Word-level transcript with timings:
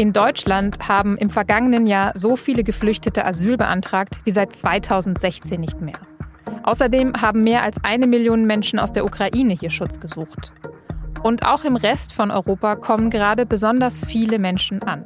In 0.00 0.14
Deutschland 0.14 0.88
haben 0.88 1.18
im 1.18 1.28
vergangenen 1.28 1.86
Jahr 1.86 2.12
so 2.14 2.34
viele 2.34 2.64
Geflüchtete 2.64 3.26
Asyl 3.26 3.58
beantragt 3.58 4.18
wie 4.24 4.30
seit 4.30 4.54
2016 4.54 5.60
nicht 5.60 5.82
mehr. 5.82 6.00
Außerdem 6.62 7.20
haben 7.20 7.42
mehr 7.42 7.62
als 7.62 7.84
eine 7.84 8.06
Million 8.06 8.46
Menschen 8.46 8.78
aus 8.78 8.94
der 8.94 9.04
Ukraine 9.04 9.52
hier 9.52 9.68
Schutz 9.68 10.00
gesucht. 10.00 10.54
Und 11.22 11.44
auch 11.44 11.64
im 11.64 11.76
Rest 11.76 12.14
von 12.14 12.30
Europa 12.30 12.76
kommen 12.76 13.10
gerade 13.10 13.44
besonders 13.44 14.02
viele 14.02 14.38
Menschen 14.38 14.82
an. 14.84 15.04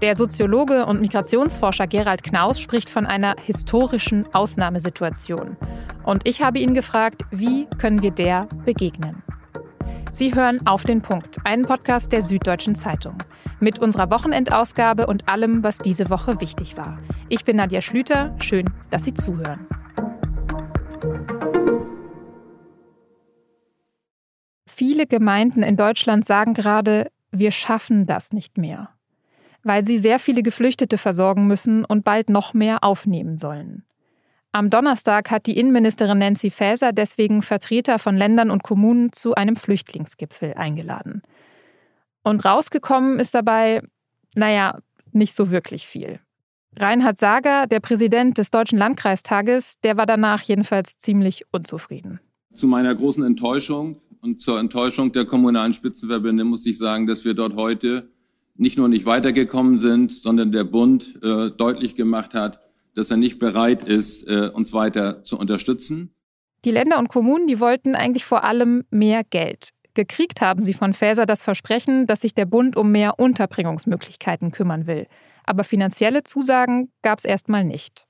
Der 0.00 0.14
Soziologe 0.14 0.86
und 0.86 1.00
Migrationsforscher 1.00 1.88
Gerald 1.88 2.22
Knaus 2.22 2.60
spricht 2.60 2.88
von 2.88 3.06
einer 3.06 3.34
historischen 3.44 4.24
Ausnahmesituation. 4.32 5.56
Und 6.04 6.28
ich 6.28 6.40
habe 6.40 6.60
ihn 6.60 6.74
gefragt, 6.74 7.22
wie 7.32 7.66
können 7.78 8.00
wir 8.00 8.12
der 8.12 8.46
begegnen? 8.64 9.24
Sie 10.12 10.34
hören 10.34 10.66
auf 10.66 10.82
den 10.82 11.02
Punkt, 11.02 11.38
einen 11.44 11.62
Podcast 11.62 12.10
der 12.10 12.20
Süddeutschen 12.20 12.74
Zeitung. 12.74 13.16
Mit 13.60 13.78
unserer 13.78 14.10
Wochenendausgabe 14.10 15.06
und 15.06 15.28
allem, 15.28 15.62
was 15.62 15.78
diese 15.78 16.10
Woche 16.10 16.40
wichtig 16.40 16.76
war. 16.76 16.98
Ich 17.28 17.44
bin 17.44 17.56
Nadja 17.56 17.80
Schlüter. 17.80 18.34
Schön, 18.40 18.68
dass 18.90 19.04
Sie 19.04 19.14
zuhören. 19.14 19.68
Viele 24.66 25.06
Gemeinden 25.06 25.62
in 25.62 25.76
Deutschland 25.76 26.24
sagen 26.24 26.54
gerade, 26.54 27.12
wir 27.30 27.52
schaffen 27.52 28.06
das 28.06 28.32
nicht 28.32 28.58
mehr, 28.58 28.88
weil 29.62 29.84
sie 29.84 30.00
sehr 30.00 30.18
viele 30.18 30.42
Geflüchtete 30.42 30.98
versorgen 30.98 31.46
müssen 31.46 31.84
und 31.84 32.02
bald 32.02 32.30
noch 32.30 32.54
mehr 32.54 32.82
aufnehmen 32.82 33.38
sollen. 33.38 33.84
Am 34.52 34.68
Donnerstag 34.68 35.30
hat 35.30 35.46
die 35.46 35.56
Innenministerin 35.56 36.18
Nancy 36.18 36.50
Faeser 36.50 36.92
deswegen 36.92 37.40
Vertreter 37.40 38.00
von 38.00 38.16
Ländern 38.16 38.50
und 38.50 38.64
Kommunen 38.64 39.12
zu 39.12 39.34
einem 39.34 39.54
Flüchtlingsgipfel 39.54 40.54
eingeladen. 40.54 41.22
Und 42.24 42.44
rausgekommen 42.44 43.20
ist 43.20 43.32
dabei, 43.32 43.80
naja, 44.34 44.78
nicht 45.12 45.36
so 45.36 45.52
wirklich 45.52 45.86
viel. 45.86 46.18
Reinhard 46.76 47.18
Sager, 47.18 47.66
der 47.68 47.80
Präsident 47.80 48.38
des 48.38 48.50
Deutschen 48.50 48.78
Landkreistages, 48.78 49.80
der 49.82 49.96
war 49.96 50.06
danach 50.06 50.42
jedenfalls 50.42 50.98
ziemlich 50.98 51.44
unzufrieden. 51.52 52.20
Zu 52.52 52.66
meiner 52.66 52.94
großen 52.94 53.22
Enttäuschung 53.24 54.00
und 54.20 54.40
zur 54.40 54.58
Enttäuschung 54.58 55.12
der 55.12 55.26
kommunalen 55.26 55.72
Spitzenverbände 55.72 56.44
muss 56.44 56.66
ich 56.66 56.76
sagen, 56.76 57.06
dass 57.06 57.24
wir 57.24 57.34
dort 57.34 57.54
heute 57.54 58.08
nicht 58.56 58.76
nur 58.76 58.88
nicht 58.88 59.06
weitergekommen 59.06 59.78
sind, 59.78 60.12
sondern 60.12 60.50
der 60.52 60.64
Bund 60.64 61.18
äh, 61.22 61.50
deutlich 61.50 61.94
gemacht 61.94 62.34
hat, 62.34 62.60
dass 62.94 63.10
er 63.10 63.16
nicht 63.16 63.38
bereit 63.38 63.82
ist, 63.82 64.26
äh, 64.28 64.50
uns 64.52 64.72
weiter 64.72 65.24
zu 65.24 65.38
unterstützen. 65.38 66.14
Die 66.64 66.70
Länder 66.70 66.98
und 66.98 67.08
Kommunen, 67.08 67.46
die 67.46 67.60
wollten 67.60 67.94
eigentlich 67.94 68.24
vor 68.24 68.44
allem 68.44 68.84
mehr 68.90 69.24
Geld. 69.24 69.70
Gekriegt 69.94 70.40
haben 70.40 70.62
sie 70.62 70.74
von 70.74 70.92
Faeser 70.92 71.26
das 71.26 71.42
Versprechen, 71.42 72.06
dass 72.06 72.20
sich 72.20 72.34
der 72.34 72.46
Bund 72.46 72.76
um 72.76 72.92
mehr 72.92 73.18
Unterbringungsmöglichkeiten 73.18 74.52
kümmern 74.52 74.86
will. 74.86 75.06
Aber 75.44 75.64
finanzielle 75.64 76.22
Zusagen 76.22 76.92
gab 77.02 77.18
es 77.18 77.24
erstmal 77.24 77.64
nicht. 77.64 78.06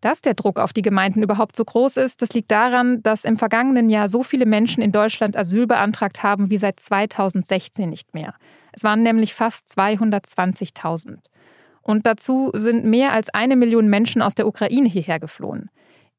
Dass 0.00 0.22
der 0.22 0.34
Druck 0.34 0.60
auf 0.60 0.72
die 0.72 0.82
Gemeinden 0.82 1.24
überhaupt 1.24 1.56
so 1.56 1.64
groß 1.64 1.96
ist, 1.96 2.22
das 2.22 2.32
liegt 2.32 2.52
daran, 2.52 3.02
dass 3.02 3.24
im 3.24 3.36
vergangenen 3.36 3.90
Jahr 3.90 4.06
so 4.06 4.22
viele 4.22 4.46
Menschen 4.46 4.80
in 4.80 4.92
Deutschland 4.92 5.36
Asyl 5.36 5.66
beantragt 5.66 6.22
haben 6.22 6.50
wie 6.50 6.58
seit 6.58 6.78
2016 6.78 7.90
nicht 7.90 8.14
mehr. 8.14 8.34
Es 8.72 8.84
waren 8.84 9.02
nämlich 9.02 9.34
fast 9.34 9.66
220.000. 9.66 11.18
Und 11.88 12.06
dazu 12.06 12.50
sind 12.52 12.84
mehr 12.84 13.14
als 13.14 13.30
eine 13.30 13.56
Million 13.56 13.88
Menschen 13.88 14.20
aus 14.20 14.34
der 14.34 14.46
Ukraine 14.46 14.90
hierher 14.90 15.18
geflohen. 15.18 15.70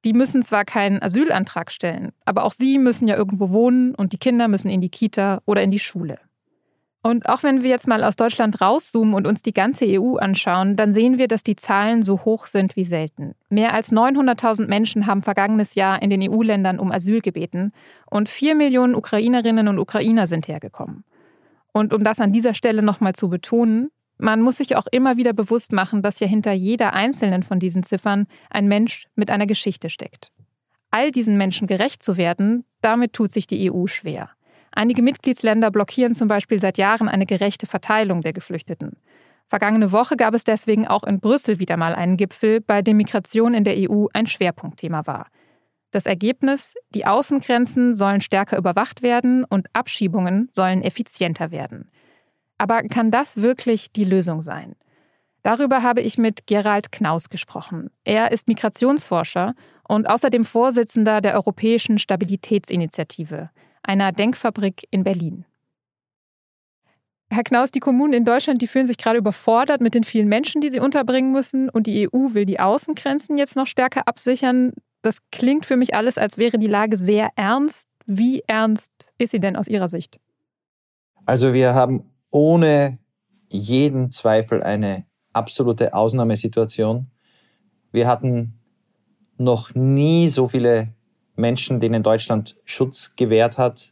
Die 0.03 0.13
müssen 0.13 0.41
zwar 0.41 0.65
keinen 0.65 0.99
Asylantrag 0.99 1.71
stellen, 1.71 2.11
aber 2.25 2.43
auch 2.43 2.53
sie 2.53 2.79
müssen 2.79 3.07
ja 3.07 3.15
irgendwo 3.15 3.51
wohnen 3.51 3.93
und 3.93 4.11
die 4.11 4.17
Kinder 4.17 4.47
müssen 4.47 4.71
in 4.71 4.81
die 4.81 4.89
Kita 4.89 5.43
oder 5.45 5.61
in 5.61 5.69
die 5.69 5.77
Schule. 5.77 6.17
Und 7.03 7.29
auch 7.29 7.43
wenn 7.43 7.61
wir 7.61 7.69
jetzt 7.69 7.87
mal 7.87 8.03
aus 8.03 8.15
Deutschland 8.15 8.61
rauszoomen 8.61 9.13
und 9.13 9.27
uns 9.27 9.43
die 9.43 9.53
ganze 9.53 9.85
EU 9.87 10.15
anschauen, 10.15 10.75
dann 10.75 10.91
sehen 10.91 11.19
wir, 11.19 11.27
dass 11.27 11.43
die 11.43 11.55
Zahlen 11.55 12.01
so 12.01 12.25
hoch 12.25 12.47
sind 12.47 12.75
wie 12.75 12.85
selten. 12.85 13.35
Mehr 13.49 13.75
als 13.75 13.91
900.000 13.91 14.65
Menschen 14.65 15.05
haben 15.05 15.21
vergangenes 15.21 15.75
Jahr 15.75 16.01
in 16.01 16.09
den 16.09 16.31
EU-Ländern 16.31 16.79
um 16.79 16.91
Asyl 16.91 17.21
gebeten 17.21 17.73
und 18.09 18.27
vier 18.27 18.55
Millionen 18.55 18.95
Ukrainerinnen 18.95 19.67
und 19.67 19.77
Ukrainer 19.77 20.25
sind 20.25 20.47
hergekommen. 20.47 21.03
Und 21.73 21.93
um 21.93 22.03
das 22.03 22.19
an 22.19 22.33
dieser 22.33 22.55
Stelle 22.55 22.81
nochmal 22.81 23.13
zu 23.13 23.29
betonen, 23.29 23.91
man 24.19 24.41
muss 24.41 24.57
sich 24.57 24.75
auch 24.75 24.85
immer 24.91 25.17
wieder 25.17 25.33
bewusst 25.33 25.71
machen, 25.71 26.01
dass 26.01 26.19
ja 26.19 26.27
hinter 26.27 26.51
jeder 26.51 26.93
einzelnen 26.93 27.41
von 27.41 27.57
diesen 27.57 27.83
Ziffern 27.83 28.27
ein 28.49 28.67
Mensch 28.67 29.07
mit 29.15 29.31
einer 29.31 29.47
Geschichte 29.47 29.89
steckt. 29.89 30.31
All 30.91 31.11
diesen 31.11 31.37
Menschen 31.37 31.67
gerecht 31.67 32.03
zu 32.03 32.17
werden, 32.17 32.65
damit 32.81 33.13
tut 33.13 33.31
sich 33.31 33.47
die 33.47 33.71
EU 33.71 33.87
schwer. 33.87 34.29
Einige 34.71 35.01
Mitgliedsländer 35.01 35.71
blockieren 35.71 36.13
zum 36.13 36.27
Beispiel 36.27 36.59
seit 36.59 36.77
Jahren 36.77 37.07
eine 37.07 37.25
gerechte 37.25 37.65
Verteilung 37.65 38.21
der 38.21 38.33
Geflüchteten. 38.33 38.97
Vergangene 39.47 39.91
Woche 39.91 40.15
gab 40.15 40.33
es 40.33 40.43
deswegen 40.43 40.85
auch 40.85 41.03
in 41.03 41.21
Brüssel 41.21 41.59
wieder 41.59 41.77
mal 41.77 41.95
einen 41.95 42.17
Gipfel, 42.17 42.61
bei 42.61 42.81
dem 42.81 42.97
Migration 42.97 43.53
in 43.53 43.63
der 43.63 43.89
EU 43.89 44.07
ein 44.13 44.27
Schwerpunktthema 44.27 45.07
war. 45.07 45.27
Das 45.91 46.05
Ergebnis, 46.05 46.75
die 46.93 47.07
Außengrenzen 47.07 47.95
sollen 47.95 48.21
stärker 48.21 48.57
überwacht 48.57 49.01
werden 49.01 49.43
und 49.45 49.67
Abschiebungen 49.73 50.49
sollen 50.51 50.83
effizienter 50.83 51.49
werden. 51.49 51.89
Aber 52.59 52.83
kann 52.83 53.09
das 53.09 53.37
wirklich 53.37 53.91
die 53.91 54.03
Lösung 54.03 54.43
sein? 54.43 54.75
Darüber 55.41 55.81
habe 55.81 56.01
ich 56.01 56.17
mit 56.17 56.45
Gerald 56.45 56.91
Knaus 56.91 57.29
gesprochen. 57.29 57.89
Er 58.03 58.31
ist 58.31 58.47
Migrationsforscher 58.47 59.55
und 59.87 60.07
außerdem 60.07 60.43
Vorsitzender 60.43 61.21
der 61.21 61.35
Europäischen 61.35 61.97
Stabilitätsinitiative, 61.97 63.49
einer 63.81 64.11
Denkfabrik 64.11 64.83
in 64.91 65.03
Berlin. 65.03 65.45
Herr 67.31 67.43
Knaus, 67.43 67.71
die 67.71 67.79
Kommunen 67.79 68.13
in 68.13 68.25
Deutschland, 68.25 68.61
die 68.61 68.67
fühlen 68.67 68.87
sich 68.87 68.97
gerade 68.97 69.19
überfordert 69.19 69.81
mit 69.81 69.93
den 69.93 70.03
vielen 70.03 70.27
Menschen, 70.27 70.61
die 70.61 70.69
sie 70.69 70.79
unterbringen 70.79 71.31
müssen. 71.31 71.69
Und 71.69 71.87
die 71.87 72.07
EU 72.07 72.33
will 72.33 72.45
die 72.45 72.59
Außengrenzen 72.59 73.37
jetzt 73.37 73.55
noch 73.55 73.67
stärker 73.67 74.07
absichern. 74.07 74.73
Das 75.03 75.19
klingt 75.31 75.65
für 75.65 75.77
mich 75.77 75.93
alles, 75.93 76.17
als 76.17 76.37
wäre 76.37 76.57
die 76.57 76.67
Lage 76.67 76.97
sehr 76.97 77.29
ernst. 77.35 77.87
Wie 78.05 78.41
ernst 78.47 79.13
ist 79.19 79.29
sie 79.29 79.39
denn 79.39 79.55
aus 79.55 79.67
Ihrer 79.67 79.87
Sicht? 79.87 80.19
Also 81.25 81.53
wir 81.53 81.75
haben 81.75 82.08
ohne 82.31 82.99
jeden 83.49 84.09
Zweifel 84.09 84.63
eine 84.63 85.05
absolute 85.33 85.93
Ausnahmesituation. 85.93 87.07
Wir 87.91 88.07
hatten 88.07 88.59
noch 89.37 89.73
nie 89.73 90.27
so 90.27 90.47
viele 90.47 90.93
Menschen, 91.35 91.79
denen 91.79 92.03
Deutschland 92.03 92.57
Schutz 92.63 93.13
gewährt 93.15 93.57
hat, 93.57 93.91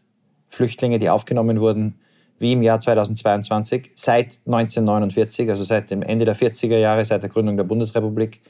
Flüchtlinge, 0.49 0.99
die 0.99 1.09
aufgenommen 1.09 1.59
wurden, 1.59 1.99
wie 2.39 2.53
im 2.53 2.61
Jahr 2.61 2.79
2022, 2.79 3.91
seit 3.95 4.41
1949, 4.45 5.49
also 5.49 5.63
seit 5.63 5.89
dem 5.89 6.03
Ende 6.03 6.25
der 6.25 6.35
40er 6.35 6.77
Jahre, 6.77 7.03
seit 7.03 7.23
der 7.23 7.29
Gründung 7.29 7.57
der 7.57 7.63
Bundesrepublik. 7.63 8.41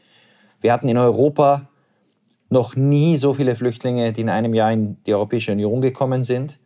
Wir 0.60 0.74
hatten 0.74 0.90
in 0.90 0.98
Europa 0.98 1.70
noch 2.50 2.76
nie 2.76 3.16
so 3.18 3.34
viele 3.34 3.56
Flüchtlinge, 3.56 4.12
die 4.12 4.22
in 4.22 4.30
einem 4.30 4.54
Jahr 4.54 4.72
in 4.72 5.02
die 5.06 5.14
Europäische 5.14 5.52
Union 5.52 5.82
gekommen 5.82 6.24
sind. 6.24 6.60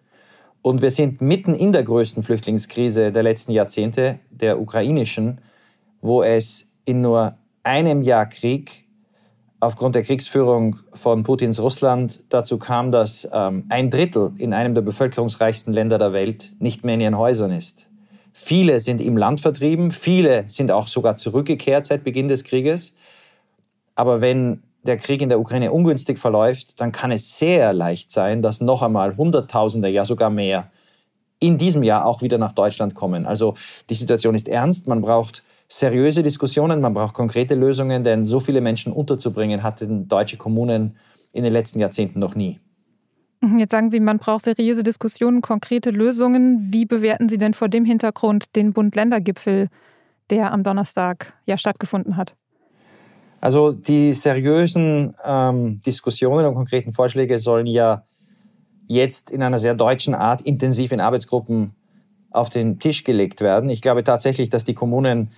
Und 0.62 0.82
wir 0.82 0.92
sind 0.92 1.22
mitten 1.22 1.56
in 1.56 1.72
der 1.72 1.84
größten 1.84 2.24
Flüchtlingskrise 2.24 3.12
der 3.12 3.24
letzten 3.24 3.52
Jahrzehnte, 3.52 4.20
der 4.30 4.60
ukrainischen, 4.60 5.42
wo 6.02 6.22
es 6.22 6.68
in 6.86 7.02
nur 7.02 7.36
einem 7.64 8.04
Jahr 8.04 8.28
Krieg 8.28 8.86
aufgrund 9.60 9.96
der 9.96 10.04
Kriegsführung 10.04 10.76
von 10.94 11.24
Putins 11.24 11.60
Russland 11.60 12.24
dazu 12.30 12.58
kam, 12.58 12.92
dass 12.92 13.28
ähm, 13.32 13.66
ein 13.70 13.92
Drittel 13.92 14.32
in 14.38 14.54
einem 14.54 14.74
der 14.74 14.82
bevölkerungsreichsten 14.82 15.72
Länder 15.72 16.00
der 16.00 16.14
Welt 16.14 16.54
nicht 16.60 16.84
mehr 16.84 16.96
in 16.96 17.02
ihren 17.02 17.18
Häusern 17.18 17.52
ist. 17.52 17.88
Viele 18.34 18.80
sind 18.80 19.02
im 19.02 19.18
Land 19.18 19.42
vertrieben, 19.42 19.92
viele 19.92 20.46
sind 20.48 20.72
auch 20.72 20.88
sogar 20.88 21.16
zurückgekehrt 21.16 21.86
seit 21.86 22.04
Beginn 22.04 22.28
des 22.28 22.44
Krieges. 22.44 22.94
Aber 23.94 24.22
wenn 24.22 24.64
der 24.84 24.98
Krieg 24.98 25.22
in 25.22 25.30
der 25.30 25.40
Ukraine 25.40 25.72
ungünstig 25.72 26.20
verläuft, 26.20 26.82
dann 26.82 26.92
kann 26.92 27.12
es 27.12 27.38
sehr 27.38 27.74
leicht 27.74 28.10
sein, 28.10 28.42
dass 28.42 28.62
noch 28.62 28.82
einmal 28.82 29.16
Hunderttausende, 29.16 29.90
ja 29.90 30.06
sogar 30.06 30.30
mehr, 30.30 30.72
in 31.40 31.58
diesem 31.58 31.84
Jahr 31.84 32.06
auch 32.06 32.22
wieder 32.22 32.38
nach 32.38 32.52
Deutschland 32.52 32.96
kommen. 32.96 33.26
Also 33.26 33.56
die 33.90 33.96
Situation 33.96 34.36
ist 34.36 34.48
ernst, 34.48 34.88
man 34.88 35.02
braucht 35.02 35.44
seriöse 35.68 36.22
Diskussionen, 36.22 36.82
man 36.82 36.94
braucht 36.94 37.14
konkrete 37.14 37.56
Lösungen, 37.56 38.04
denn 38.04 38.24
so 38.24 38.40
viele 38.40 38.62
Menschen 38.62 38.94
unterzubringen 38.94 39.64
hatten 39.64 40.08
deutsche 40.08 40.38
Kommunen 40.38 40.98
in 41.34 41.44
den 41.44 41.54
letzten 41.54 41.80
Jahrzehnten 41.80 42.20
noch 42.20 42.36
nie. 42.36 42.60
Jetzt 43.58 43.72
sagen 43.72 43.90
Sie, 43.90 44.00
man 44.00 44.20
braucht 44.20 44.44
seriöse 44.44 44.84
Diskussionen, 44.84 45.42
konkrete 45.42 45.90
Lösungen. 45.90 46.72
Wie 46.72 46.86
bewerten 46.86 47.28
Sie 47.28 47.40
denn 47.40 47.56
vor 47.56 47.70
dem 47.70 47.86
Hintergrund 47.86 48.56
den 48.56 48.72
Bund-Länder-Gipfel, 48.72 49.70
der 50.30 50.52
am 50.52 50.64
Donnerstag 50.64 51.34
ja 51.46 51.58
stattgefunden 51.58 52.18
hat? 52.18 52.36
Also 53.42 53.72
die 53.72 54.14
seriösen 54.14 55.16
ähm, 55.26 55.82
Diskussionen 55.82 56.46
und 56.46 56.54
konkreten 56.54 56.92
Vorschläge 56.92 57.40
sollen 57.40 57.66
ja 57.66 58.04
jetzt 58.88 59.32
in 59.32 59.42
einer 59.42 59.58
sehr 59.58 59.74
deutschen 59.74 60.14
Art 60.14 60.44
intensiv 60.44 60.92
in 60.92 61.02
Arbeitsgruppen 61.02 61.74
auf 62.30 62.50
den 62.52 62.80
Tisch 62.80 63.04
gelegt 63.04 63.42
werden. 63.42 63.70
Ich 63.70 63.82
glaube 63.82 64.04
tatsächlich, 64.04 64.50
dass 64.50 64.64
die 64.64 64.76
Kommunen, 64.76 65.32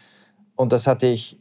und 0.55 0.73
das 0.73 0.85
hatte 0.85 1.07
ich 1.07 1.39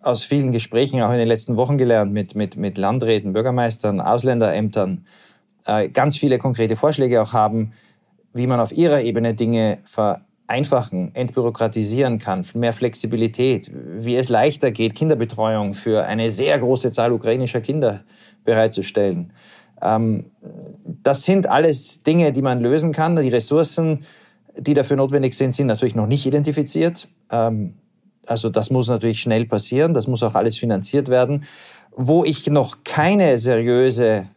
aus 0.00 0.22
vielen 0.22 0.52
Gesprächen 0.52 1.02
auch 1.02 1.10
in 1.10 1.18
den 1.18 1.26
letzten 1.26 1.56
Wochen 1.56 1.78
gelernt 1.78 2.12
mit, 2.12 2.36
mit, 2.36 2.56
mit 2.56 2.78
Landräten, 2.78 3.32
Bürgermeistern, 3.32 4.00
Ausländerämtern, 4.00 5.04
äh, 5.66 5.88
ganz 5.88 6.16
viele 6.16 6.38
konkrete 6.38 6.76
Vorschläge 6.76 7.20
auch 7.20 7.32
haben, 7.32 7.72
wie 8.32 8.46
man 8.46 8.60
auf 8.60 8.70
ihrer 8.70 9.02
Ebene 9.02 9.34
Dinge 9.34 9.78
vereinfachen, 10.48 11.14
entbürokratisieren 11.14 12.18
kann, 12.18 12.44
mehr 12.54 12.72
Flexibilität, 12.72 13.70
wie 13.74 14.16
es 14.16 14.30
leichter 14.30 14.70
geht, 14.70 14.94
Kinderbetreuung 14.94 15.74
für 15.74 16.06
eine 16.06 16.30
sehr 16.30 16.58
große 16.58 16.90
Zahl 16.90 17.12
ukrainischer 17.12 17.60
Kinder 17.60 18.02
bereitzustellen. 18.44 19.32
Ähm, 19.82 20.24
das 21.02 21.24
sind 21.26 21.46
alles 21.46 22.02
Dinge, 22.02 22.32
die 22.32 22.40
man 22.40 22.60
lösen 22.60 22.92
kann. 22.92 23.14
Die 23.16 23.28
Ressourcen, 23.28 24.06
die 24.56 24.72
dafür 24.72 24.96
notwendig 24.96 25.34
sind, 25.34 25.54
sind 25.54 25.66
natürlich 25.66 25.94
noch 25.94 26.06
nicht 26.06 26.24
identifiziert. 26.24 27.08
Ähm, 27.30 27.74
also 28.26 28.48
das 28.48 28.70
muss 28.70 28.88
natürlich 28.88 29.20
schnell 29.20 29.44
passieren, 29.44 29.92
das 29.92 30.06
muss 30.06 30.22
auch 30.22 30.34
alles 30.34 30.56
finanziert 30.56 31.08
werden. 31.08 31.44
Wo 31.94 32.24
ich 32.24 32.46
noch 32.46 32.84
keine 32.84 33.36
seriöse 33.36 34.28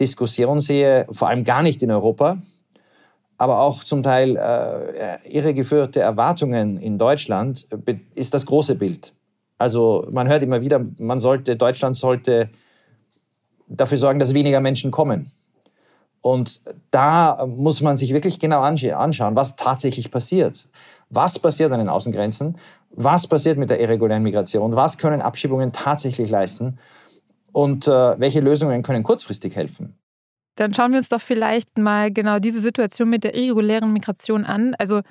Diskussion 0.00 0.58
sehe, 0.58 1.06
vor 1.12 1.28
allem 1.28 1.44
gar 1.44 1.62
nicht 1.62 1.82
in 1.84 1.90
Europa, 1.92 2.38
aber 3.38 3.60
auch 3.60 3.84
zum 3.84 4.02
Teil 4.02 4.36
äh, 4.36 5.18
irregeführte 5.28 6.00
Erwartungen 6.00 6.78
in 6.78 6.98
Deutschland, 6.98 7.66
ist 8.14 8.34
das 8.34 8.46
große 8.46 8.74
Bild. 8.74 9.12
Also 9.58 10.06
man 10.10 10.28
hört 10.28 10.42
immer 10.42 10.60
wieder, 10.60 10.84
man 10.98 11.20
sollte, 11.20 11.56
Deutschland 11.56 11.96
sollte 11.96 12.50
dafür 13.68 13.98
sorgen, 13.98 14.18
dass 14.18 14.34
weniger 14.34 14.60
Menschen 14.60 14.90
kommen. 14.90 15.30
Und 16.20 16.60
da 16.90 17.46
muss 17.46 17.80
man 17.82 17.96
sich 17.96 18.12
wirklich 18.12 18.38
genau 18.38 18.60
anschauen, 18.60 19.36
was 19.36 19.56
tatsächlich 19.56 20.10
passiert. 20.10 20.68
Was 21.08 21.38
passiert 21.38 21.70
an 21.72 21.78
den 21.78 21.88
Außengrenzen? 21.88 22.58
Was 22.90 23.26
passiert 23.26 23.58
mit 23.58 23.70
der 23.70 23.80
irregulären 23.80 24.22
Migration? 24.22 24.74
Was 24.74 24.98
können 24.98 25.22
Abschiebungen 25.22 25.72
tatsächlich 25.72 26.28
leisten? 26.28 26.78
Und 27.52 27.86
äh, 27.86 28.18
welche 28.18 28.40
Lösungen 28.40 28.82
können 28.82 29.04
kurzfristig 29.04 29.54
helfen? 29.54 29.96
Dann 30.56 30.74
schauen 30.74 30.90
wir 30.90 30.98
uns 30.98 31.08
doch 31.08 31.20
vielleicht 31.20 31.78
mal 31.78 32.10
genau 32.10 32.38
diese 32.38 32.60
Situation 32.60 33.08
mit 33.08 33.24
der 33.24 33.34
irregulären 33.34 33.92
Migration 33.92 34.44
an. 34.44 34.74
Also 34.78 35.02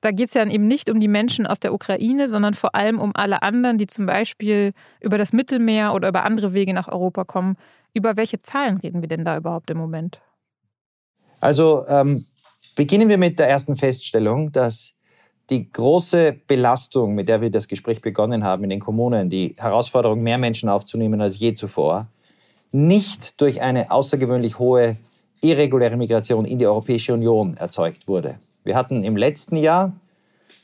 da 0.00 0.10
geht 0.10 0.28
es 0.28 0.34
ja 0.34 0.46
eben 0.46 0.66
nicht 0.66 0.90
um 0.90 1.00
die 1.00 1.08
Menschen 1.08 1.46
aus 1.46 1.60
der 1.60 1.74
Ukraine, 1.74 2.28
sondern 2.28 2.54
vor 2.54 2.74
allem 2.74 2.98
um 2.98 3.12
alle 3.14 3.42
anderen, 3.42 3.78
die 3.78 3.86
zum 3.86 4.06
Beispiel 4.06 4.72
über 5.00 5.18
das 5.18 5.32
Mittelmeer 5.32 5.94
oder 5.94 6.08
über 6.08 6.24
andere 6.24 6.52
Wege 6.52 6.72
nach 6.72 6.88
Europa 6.88 7.24
kommen. 7.24 7.56
Über 7.92 8.16
welche 8.16 8.40
Zahlen 8.40 8.78
reden 8.78 9.00
wir 9.00 9.08
denn 9.08 9.24
da 9.24 9.36
überhaupt 9.36 9.70
im 9.70 9.78
Moment? 9.78 10.20
Also 11.40 11.84
ähm, 11.88 12.26
beginnen 12.74 13.08
wir 13.08 13.18
mit 13.18 13.38
der 13.38 13.48
ersten 13.48 13.76
Feststellung, 13.76 14.52
dass 14.52 14.94
die 15.50 15.70
große 15.70 16.36
Belastung, 16.46 17.14
mit 17.14 17.28
der 17.28 17.40
wir 17.40 17.50
das 17.50 17.68
Gespräch 17.68 18.00
begonnen 18.00 18.44
haben 18.44 18.64
in 18.64 18.70
den 18.70 18.80
Kommunen, 18.80 19.30
die 19.30 19.54
Herausforderung, 19.58 20.20
mehr 20.20 20.38
Menschen 20.38 20.68
aufzunehmen 20.68 21.20
als 21.20 21.38
je 21.38 21.54
zuvor, 21.54 22.08
nicht 22.76 23.40
durch 23.40 23.62
eine 23.62 23.90
außergewöhnlich 23.90 24.58
hohe 24.58 24.96
irreguläre 25.40 25.96
Migration 25.96 26.44
in 26.44 26.58
die 26.58 26.66
Europäische 26.66 27.14
Union 27.14 27.56
erzeugt 27.56 28.06
wurde. 28.06 28.36
Wir 28.64 28.76
hatten 28.76 29.02
im 29.02 29.16
letzten 29.16 29.56
Jahr 29.56 29.92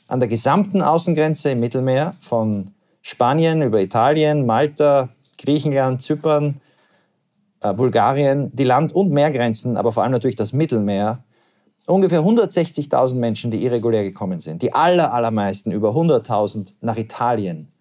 an 0.07 0.19
der 0.19 0.29
gesamten 0.29 0.81
Außengrenze 0.81 1.51
im 1.51 1.59
Mittelmeer 1.59 2.15
von 2.19 2.71
Spanien 3.01 3.61
über 3.61 3.81
Italien, 3.81 4.45
Malta, 4.45 5.09
Griechenland, 5.39 6.01
Zypern, 6.01 6.61
äh, 7.61 7.73
Bulgarien, 7.73 8.51
die 8.53 8.63
Land- 8.63 8.93
und 8.93 9.11
Meergrenzen, 9.11 9.75
aber 9.75 9.91
vor 9.91 10.03
allem 10.03 10.11
natürlich 10.11 10.35
das 10.35 10.53
Mittelmeer, 10.53 11.23
ungefähr 11.87 12.21
160.000 12.21 13.15
Menschen, 13.15 13.49
die 13.49 13.63
irregulär 13.65 14.03
gekommen 14.03 14.39
sind. 14.39 14.61
Die 14.61 14.73
aller, 14.73 15.13
allermeisten, 15.13 15.71
über 15.71 15.95
100.000 15.95 16.75
nach 16.81 16.97
Italien. 16.97 17.71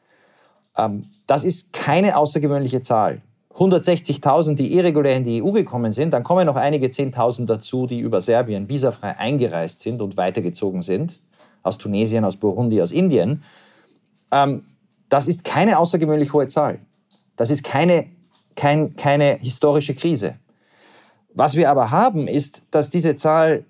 Ähm, 0.77 1.11
das 1.27 1.45
ist 1.45 1.73
keine 1.73 2.17
außergewöhnliche 2.17 2.81
Zahl. 2.81 3.21
160.000, 3.57 4.55
die 4.55 4.75
irregulär 4.75 5.17
in 5.17 5.25
die 5.25 5.43
EU 5.43 5.51
gekommen 5.51 5.93
sind, 5.93 6.13
dann 6.13 6.23
kommen 6.23 6.47
noch 6.47 6.57
einige 6.57 6.87
10.000 6.87 7.47
dazu, 7.47 7.87
die 7.87 7.99
über 7.99 8.21
Serbien 8.21 8.69
visafrei 8.69 9.19
eingereist 9.19 9.81
sind 9.81 10.01
und 10.01 10.17
weitergezogen 10.17 10.83
sind, 10.83 11.21
aus 11.63 11.79
Tunesien, 11.79 12.25
aus 12.25 12.37
Burundi, 12.37 12.81
aus 12.81 12.93
Indien. 12.93 13.43
Ähm, 14.31 14.65
das 15.09 15.29
ist 15.29 15.45
keine 15.45 15.79
außergewöhnlich 15.79 16.33
hohe 16.33 16.49
Zahl. 16.49 16.79
Das 17.37 17.51
ist 17.51 17.63
keine, 17.63 18.07
kein, 18.57 18.97
keine 18.97 19.35
historische 19.35 19.95
Krise. 19.95 20.37
Was 21.35 21.57
wir 21.57 21.71
aber 21.71 21.91
haben, 21.91 22.29
ist, 22.29 22.63
dass 22.71 22.91
diese 22.91 23.17
Zahl 23.17 23.65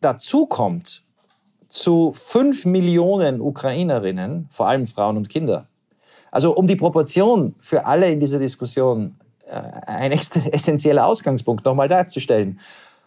dazukommt 0.00 1.04
zu 1.68 2.12
5 2.12 2.66
Millionen 2.66 3.40
Ukrainerinnen, 3.40 4.48
vor 4.50 4.68
allem 4.68 4.86
Frauen 4.86 5.16
und 5.16 5.28
Kinder. 5.28 5.68
Also 6.34 6.52
um 6.56 6.66
die 6.66 6.74
Proportion 6.74 7.54
für 7.58 7.86
alle 7.86 8.10
in 8.10 8.18
dieser 8.18 8.40
Diskussion 8.40 9.14
äh, 9.46 9.52
ein 9.86 10.10
essentieller 10.52 11.06
Ausgangspunkt 11.06 11.64
nochmal 11.64 11.86
darzustellen. 11.86 12.58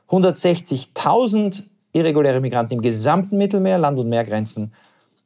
160.000 0.08 1.64
irreguläre 1.92 2.40
Migranten 2.40 2.76
im 2.76 2.82
gesamten 2.82 3.38
Mittelmeer, 3.38 3.80
Land- 3.80 4.00
und 4.00 4.08
Meergrenzen, 4.08 4.72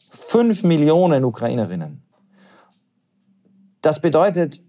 5 0.09 0.63
Millionen 0.63 1.23
Ukrainerinnen. 1.23 2.01
Das 3.81 4.01
bedeutet, 4.01 4.61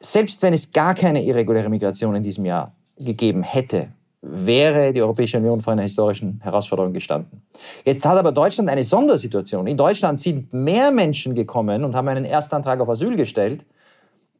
selbst 0.00 0.42
wenn 0.42 0.52
es 0.52 0.72
gar 0.72 0.96
keine 0.96 1.22
irreguläre 1.22 1.68
Migration 1.68 2.16
in 2.16 2.24
diesem 2.24 2.44
Jahr 2.44 2.74
gegeben 2.96 3.44
hätte, 3.44 3.92
wäre 4.26 4.92
die 4.92 5.02
Europäische 5.02 5.36
Union 5.38 5.60
vor 5.60 5.74
einer 5.74 5.82
historischen 5.82 6.40
Herausforderung 6.42 6.92
gestanden. 6.92 7.42
Jetzt 7.84 8.04
hat 8.04 8.16
aber 8.16 8.32
Deutschland 8.32 8.70
eine 8.70 8.82
Sondersituation. 8.82 9.66
In 9.66 9.76
Deutschland 9.76 10.18
sind 10.18 10.52
mehr 10.52 10.90
Menschen 10.90 11.34
gekommen 11.34 11.84
und 11.84 11.94
haben 11.94 12.08
einen 12.08 12.24
Erstantrag 12.24 12.80
auf 12.80 12.88
Asyl 12.88 13.16
gestellt, 13.16 13.66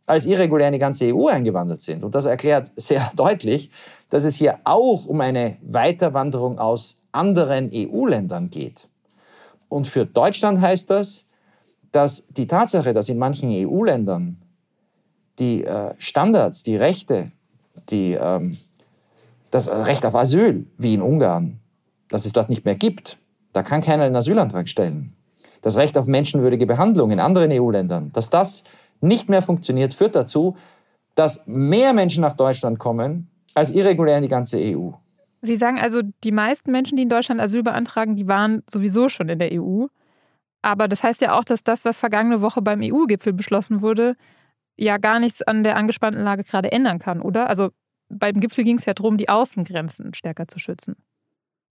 als 0.07 0.27
irregulär 0.27 0.69
in 0.69 0.75
die 0.75 0.79
ganze 0.79 1.15
EU 1.15 1.29
eingewandert 1.29 1.83
sind. 1.83 2.03
Und 2.03 2.15
das 2.15 2.25
erklärt 2.25 2.73
sehr 2.77 3.11
deutlich, 3.17 3.71
dass 4.11 4.25
es 4.25 4.37
hier 4.37 4.59
auch 4.65 5.07
um 5.07 5.21
eine 5.21 5.57
Weiterwanderung 5.63 6.59
aus 6.59 7.01
anderen 7.13 7.71
EU-Ländern 7.73 8.51
geht. 8.51 8.89
Und 9.69 9.87
für 9.87 10.07
Deutschland 10.07 10.61
heißt 10.61 10.91
das, 10.91 11.25
dass 11.93 12.27
die 12.29 12.47
Tatsache, 12.47 12.93
dass 12.93 13.09
in 13.09 13.19
manchen 13.19 13.51
EU-Ländern 13.51 14.39
die 15.39 15.65
äh, 15.65 15.95
Standards, 15.99 16.63
die 16.63 16.77
Rechte, 16.77 17.33
die 17.91 18.13
ähm, 18.13 18.59
das 19.55 19.69
Recht 19.69 20.05
auf 20.05 20.17
Asyl, 20.17 20.67
wie 20.79 20.95
in 20.95 21.03
Ungarn, 21.03 21.61
das 22.09 22.27
es 22.27 22.33
dort 22.33 22.51
nicht 22.51 22.65
mehr 22.65 22.75
gibt. 22.75 23.19
Da 23.53 23.63
kann 23.63 23.83
keiner 23.83 24.03
einen 24.03 24.17
Asylantrag 24.17 24.69
stellen. 24.69 25.15
Das 25.63 25.77
Recht 25.77 25.97
auf 25.97 26.07
menschenwürdige 26.07 26.67
Behandlung 26.67 27.13
in 27.13 27.21
anderen 27.21 27.53
EU-Ländern, 27.53 28.11
dass 28.13 28.31
das 28.31 28.65
nicht 29.01 29.29
mehr 29.29 29.43
funktioniert, 29.43 29.95
führt 29.95 30.17
dazu, 30.17 30.57
dass 31.15 31.45
mehr 31.47 31.93
Menschen 31.93 32.23
nach 32.23 32.33
Deutschland 32.33 32.81
kommen 32.81 33.31
als 33.55 33.71
irregulär 33.71 34.17
in 34.17 34.23
die 34.23 34.29
ganze 34.29 34.59
EU. 34.59 34.91
Sie 35.41 35.57
sagen 35.57 35.79
also, 35.79 36.01
die 36.25 36.33
meisten 36.33 36.73
Menschen, 36.73 36.97
die 36.97 37.05
in 37.05 37.09
Deutschland 37.09 37.41
Asyl 37.41 37.63
beantragen, 37.63 38.17
die 38.17 38.27
waren 38.27 38.65
sowieso 38.69 39.09
schon 39.09 39.29
in 39.29 39.39
der 39.39 39.51
EU. 39.53 39.87
Aber 40.63 40.89
das 40.89 41.05
heißt 41.05 41.21
ja 41.21 41.39
auch, 41.39 41.45
dass 41.45 41.63
das, 41.63 41.85
was 41.85 41.99
vergangene 41.99 42.41
Woche 42.41 42.61
beim 42.61 42.81
EU-Gipfel 42.83 43.33
beschlossen 43.33 43.83
wurde, 43.83 44.17
ja 44.77 44.97
gar 44.97 45.21
nichts 45.21 45.43
an 45.43 45.63
der 45.63 45.77
angespannten 45.77 46.25
Lage 46.25 46.43
gerade 46.43 46.73
ändern 46.73 46.99
kann, 46.99 47.21
oder? 47.21 47.49
Also 47.49 47.71
beim 48.19 48.41
Gipfel 48.41 48.65
ging 48.65 48.79
es 48.79 48.85
ja 48.85 48.95
darum, 48.95 49.17
die 49.17 49.29
Außengrenzen 49.29 50.15
stärker 50.15 50.49
zu 50.49 50.59
schützen. 50.59 50.97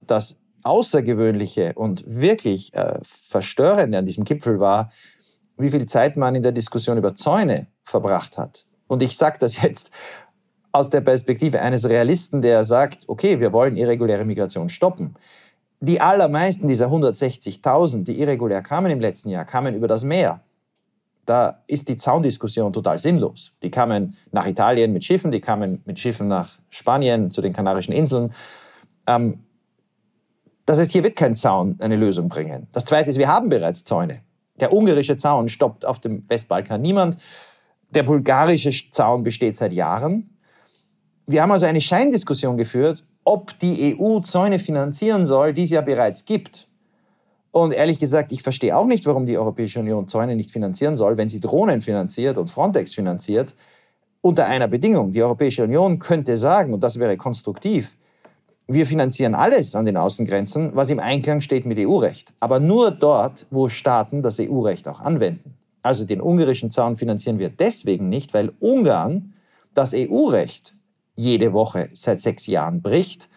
Das 0.01 0.37
Außergewöhnliche 0.63 1.73
und 1.73 2.03
wirklich 2.07 2.73
äh, 2.73 2.99
Verstörende 3.03 3.97
an 3.97 4.05
diesem 4.05 4.23
Gipfel 4.23 4.59
war, 4.59 4.91
wie 5.57 5.69
viel 5.69 5.85
Zeit 5.85 6.17
man 6.17 6.35
in 6.35 6.43
der 6.43 6.51
Diskussion 6.51 6.97
über 6.97 7.15
Zäune 7.15 7.67
verbracht 7.83 8.37
hat. 8.37 8.65
Und 8.87 9.03
ich 9.03 9.17
sage 9.17 9.37
das 9.39 9.61
jetzt 9.61 9.91
aus 10.71 10.89
der 10.89 11.01
Perspektive 11.01 11.61
eines 11.61 11.87
Realisten, 11.87 12.41
der 12.41 12.63
sagt, 12.63 13.03
okay, 13.07 13.39
wir 13.39 13.53
wollen 13.53 13.77
irreguläre 13.77 14.25
Migration 14.25 14.69
stoppen. 14.69 15.15
Die 15.79 16.01
allermeisten 16.01 16.67
dieser 16.67 16.87
160.000, 16.87 18.05
die 18.05 18.19
irregulär 18.19 18.61
kamen 18.61 18.91
im 18.91 18.99
letzten 18.99 19.29
Jahr, 19.29 19.45
kamen 19.45 19.75
über 19.75 19.87
das 19.87 20.03
Meer 20.03 20.41
da 21.25 21.63
ist 21.67 21.87
die 21.87 21.97
Zaundiskussion 21.97 22.73
total 22.73 22.99
sinnlos. 22.99 23.53
Die 23.63 23.71
kamen 23.71 24.17
nach 24.31 24.45
Italien 24.45 24.91
mit 24.91 25.03
Schiffen, 25.03 25.31
die 25.31 25.39
kamen 25.39 25.81
mit 25.85 25.99
Schiffen 25.99 26.27
nach 26.27 26.59
Spanien, 26.69 27.31
zu 27.31 27.41
den 27.41 27.53
Kanarischen 27.53 27.93
Inseln. 27.93 28.33
Ähm, 29.07 29.39
das 30.65 30.79
heißt, 30.79 30.91
hier 30.91 31.03
wird 31.03 31.15
kein 31.15 31.35
Zaun 31.35 31.77
eine 31.79 31.95
Lösung 31.95 32.29
bringen. 32.29 32.67
Das 32.71 32.85
Zweite 32.85 33.09
ist, 33.09 33.17
wir 33.17 33.27
haben 33.27 33.49
bereits 33.49 33.83
Zäune. 33.83 34.21
Der 34.59 34.71
ungarische 34.71 35.17
Zaun 35.17 35.49
stoppt 35.49 35.85
auf 35.85 35.99
dem 35.99 36.23
Westbalkan 36.29 36.81
niemand. 36.81 37.17
Der 37.89 38.03
bulgarische 38.03 38.71
Zaun 38.91 39.23
besteht 39.23 39.55
seit 39.55 39.73
Jahren. 39.73 40.37
Wir 41.25 41.41
haben 41.41 41.51
also 41.51 41.65
eine 41.65 41.81
Scheindiskussion 41.81 42.57
geführt, 42.57 43.05
ob 43.23 43.57
die 43.59 43.95
EU 43.97 44.19
Zäune 44.19 44.59
finanzieren 44.59 45.25
soll, 45.25 45.53
die 45.53 45.63
es 45.63 45.69
ja 45.69 45.81
bereits 45.81 46.25
gibt. 46.25 46.67
Und 47.53 47.71
ehrlich 47.71 47.99
gesagt, 47.99 48.31
ich 48.31 48.41
verstehe 48.41 48.75
auch 48.75 48.87
nicht, 48.87 49.05
warum 49.05 49.27
die 49.27 49.37
Europäische 49.37 49.79
Union 49.79 50.07
Zäune 50.07 50.35
nicht 50.35 50.49
finanzieren 50.49 50.95
soll, 50.95 51.19
wenn 51.19 51.29
sie 51.29 51.39
Drohnen 51.39 51.81
finanziert 51.81 52.39
und 52.39 52.49
Frontex 52.49 52.95
finanziert, 52.95 53.53
unter 54.21 54.47
einer 54.47 54.67
Bedingung. 54.67 55.11
Die 55.11 55.21
Europäische 55.21 55.63
Union 55.63 55.99
könnte 55.99 56.35
sagen, 56.37 56.73
und 56.73 56.81
das 56.81 56.97
wäre 56.97 57.15
konstruktiv, 57.15 57.95
wir 58.67 58.87
finanzieren 58.87 59.35
alles 59.35 59.75
an 59.75 59.85
den 59.85 59.97
Außengrenzen, 59.97 60.71
was 60.73 60.89
im 60.89 60.99
Einklang 60.99 61.41
steht 61.41 61.67
mit 61.67 61.77
EU-Recht. 61.77 62.33
Aber 62.39 62.59
nur 62.59 62.89
dort, 62.89 63.45
wo 63.51 63.69
Staaten 63.69 64.23
das 64.23 64.39
EU-Recht 64.39 64.87
auch 64.87 65.01
anwenden. 65.01 65.53
Also 65.83 66.05
den 66.05 66.21
ungarischen 66.21 66.71
Zaun 66.71 66.97
finanzieren 66.97 67.37
wir 67.37 67.49
deswegen 67.49 68.09
nicht, 68.09 68.33
weil 68.33 68.51
Ungarn 68.61 69.35
das 69.75 69.93
EU-Recht 69.93 70.73
jede 71.15 71.53
Woche 71.53 71.89
seit 71.93 72.19
sechs 72.19 72.47
Jahren 72.47 72.81
bricht 72.81 73.29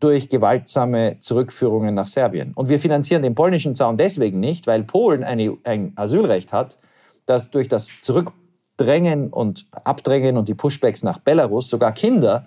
durch 0.00 0.28
gewaltsame 0.28 1.18
Zurückführungen 1.20 1.94
nach 1.94 2.06
Serbien. 2.06 2.52
Und 2.54 2.68
wir 2.68 2.78
finanzieren 2.78 3.22
den 3.22 3.34
polnischen 3.34 3.74
Zaun 3.74 3.96
deswegen 3.96 4.40
nicht, 4.40 4.66
weil 4.66 4.84
Polen 4.84 5.24
eine, 5.24 5.56
ein 5.64 5.92
Asylrecht 5.96 6.52
hat, 6.52 6.78
das 7.26 7.50
durch 7.50 7.68
das 7.68 7.90
Zurückdrängen 8.00 9.28
und 9.30 9.66
Abdrängen 9.72 10.36
und 10.36 10.48
die 10.48 10.54
Pushbacks 10.54 11.02
nach 11.02 11.18
Belarus 11.18 11.68
sogar 11.68 11.92
Kinder 11.92 12.46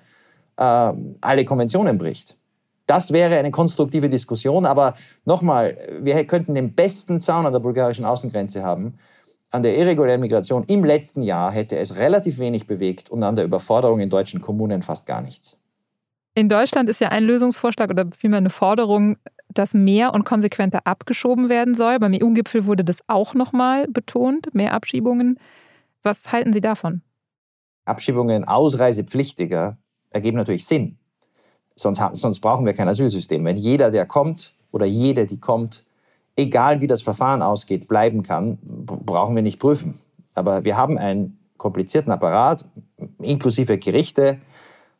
äh, 0.57 0.93
alle 1.21 1.45
Konventionen 1.45 1.97
bricht. 1.97 2.37
Das 2.87 3.13
wäre 3.13 3.37
eine 3.37 3.51
konstruktive 3.51 4.09
Diskussion, 4.09 4.65
aber 4.65 4.95
nochmal, 5.23 5.77
wir 6.01 6.25
könnten 6.25 6.55
den 6.55 6.73
besten 6.73 7.21
Zaun 7.21 7.45
an 7.45 7.53
der 7.53 7.59
bulgarischen 7.59 8.05
Außengrenze 8.05 8.63
haben. 8.63 8.97
An 9.49 9.63
der 9.63 9.77
irregulären 9.77 10.19
Migration 10.19 10.63
im 10.65 10.83
letzten 10.83 11.23
Jahr 11.23 11.51
hätte 11.51 11.77
es 11.77 11.95
relativ 11.95 12.39
wenig 12.39 12.67
bewegt 12.67 13.09
und 13.09 13.23
an 13.23 13.35
der 13.35 13.45
Überforderung 13.45 13.99
in 13.99 14.09
deutschen 14.09 14.41
Kommunen 14.41 14.81
fast 14.81 15.05
gar 15.05 15.21
nichts. 15.21 15.60
In 16.33 16.47
Deutschland 16.47 16.89
ist 16.89 17.01
ja 17.01 17.09
ein 17.09 17.23
Lösungsvorschlag 17.23 17.89
oder 17.89 18.05
vielmehr 18.15 18.37
eine 18.37 18.49
Forderung, 18.49 19.17
dass 19.49 19.73
mehr 19.73 20.13
und 20.13 20.23
konsequenter 20.23 20.79
abgeschoben 20.85 21.49
werden 21.49 21.75
soll. 21.75 21.99
Beim 21.99 22.13
EU-Gipfel 22.13 22.65
wurde 22.65 22.85
das 22.85 22.99
auch 23.07 23.33
nochmal 23.33 23.87
betont, 23.87 24.55
mehr 24.55 24.73
Abschiebungen. 24.73 25.37
Was 26.03 26.31
halten 26.31 26.53
Sie 26.53 26.61
davon? 26.61 27.01
Abschiebungen 27.83 28.45
ausreisepflichtiger 28.45 29.77
ergeben 30.09 30.37
natürlich 30.37 30.65
Sinn. 30.65 30.97
Sonst, 31.75 32.01
sonst 32.13 32.39
brauchen 32.39 32.65
wir 32.65 32.73
kein 32.73 32.87
Asylsystem. 32.87 33.43
Wenn 33.43 33.57
jeder, 33.57 33.91
der 33.91 34.05
kommt 34.05 34.55
oder 34.71 34.85
jede, 34.85 35.25
die 35.25 35.39
kommt, 35.39 35.83
egal 36.37 36.79
wie 36.79 36.87
das 36.87 37.01
Verfahren 37.01 37.41
ausgeht, 37.41 37.89
bleiben 37.89 38.23
kann, 38.23 38.57
brauchen 38.61 39.35
wir 39.35 39.43
nicht 39.43 39.59
prüfen. 39.59 39.99
Aber 40.33 40.63
wir 40.63 40.77
haben 40.77 40.97
einen 40.97 41.39
komplizierten 41.57 42.11
Apparat, 42.11 42.65
inklusive 43.19 43.77
Gerichte, 43.77 44.39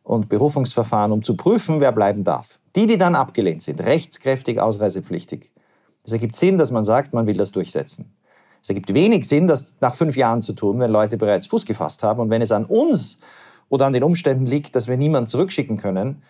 und 0.03 0.29
Berufungsverfahren, 0.29 1.11
um 1.11 1.23
zu 1.23 1.35
prüfen, 1.35 1.79
wer 1.79 1.91
bleiben 1.91 2.23
darf. 2.23 2.59
Die, 2.75 2.87
die 2.87 2.97
dann 2.97 3.15
abgelehnt 3.15 3.61
sind, 3.61 3.81
rechtskräftig 3.81 4.59
ausreisepflichtig. 4.59 5.51
Es 6.03 6.13
ergibt 6.13 6.35
Sinn, 6.35 6.57
dass 6.57 6.71
man 6.71 6.83
sagt, 6.83 7.13
man 7.13 7.27
will 7.27 7.37
das 7.37 7.51
durchsetzen. 7.51 8.11
Es 8.61 8.69
ergibt 8.69 8.93
wenig 8.93 9.27
Sinn, 9.27 9.47
das 9.47 9.73
nach 9.81 9.95
fünf 9.95 10.15
Jahren 10.15 10.41
zu 10.41 10.53
tun, 10.53 10.79
wenn 10.79 10.91
Leute 10.91 11.17
bereits 11.17 11.47
Fuß 11.47 11.65
gefasst 11.65 12.03
haben. 12.03 12.19
Und 12.19 12.29
wenn 12.29 12.41
es 12.41 12.51
an 12.51 12.65
uns 12.65 13.19
oder 13.69 13.85
an 13.85 13.93
den 13.93 14.03
Umständen 14.03 14.45
liegt, 14.45 14.75
dass 14.75 14.87
wir 14.87 14.97
niemanden 14.97 15.27
zurückschicken 15.27 15.77
können, 15.77 16.21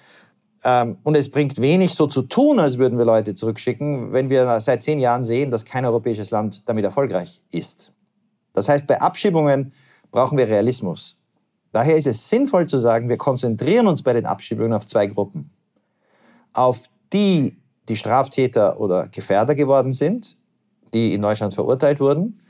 ähm, 0.63 0.97
und 1.03 1.15
es 1.15 1.31
bringt 1.31 1.59
wenig, 1.59 1.95
so 1.95 2.07
zu 2.07 2.21
tun, 2.21 2.59
als 2.59 2.77
würden 2.77 2.97
wir 2.97 3.05
Leute 3.05 3.33
zurückschicken, 3.33 4.13
wenn 4.13 4.29
wir 4.29 4.59
seit 4.59 4.83
zehn 4.83 4.99
Jahren 4.99 5.23
sehen, 5.23 5.51
dass 5.51 5.65
kein 5.65 5.85
europäisches 5.85 6.31
Land 6.31 6.69
damit 6.69 6.85
erfolgreich 6.85 7.41
ist. 7.51 7.91
Das 8.53 8.69
heißt, 8.69 8.85
bei 8.87 9.01
Abschiebungen 9.01 9.73
brauchen 10.11 10.37
wir 10.37 10.47
Realismus. 10.47 11.17
Daher 11.71 11.95
ist 11.95 12.07
es 12.07 12.29
sinnvoll 12.29 12.65
zu 12.65 12.77
sagen, 12.77 13.07
wir 13.07 13.17
konzentrieren 13.17 13.87
uns 13.87 14.01
bei 14.01 14.13
den 14.13 14.25
Abschiebungen 14.25 14.73
auf 14.73 14.85
zwei 14.85 15.07
Gruppen. 15.07 15.51
Auf 16.53 16.83
die, 17.13 17.57
die 17.87 17.95
Straftäter 17.95 18.79
oder 18.79 19.07
Gefährder 19.07 19.55
geworden 19.55 19.91
sind, 19.91 20.37
die 20.93 21.13
in 21.13 21.21
Deutschland 21.21 21.53
verurteilt 21.53 21.99
wurden. 21.99 22.41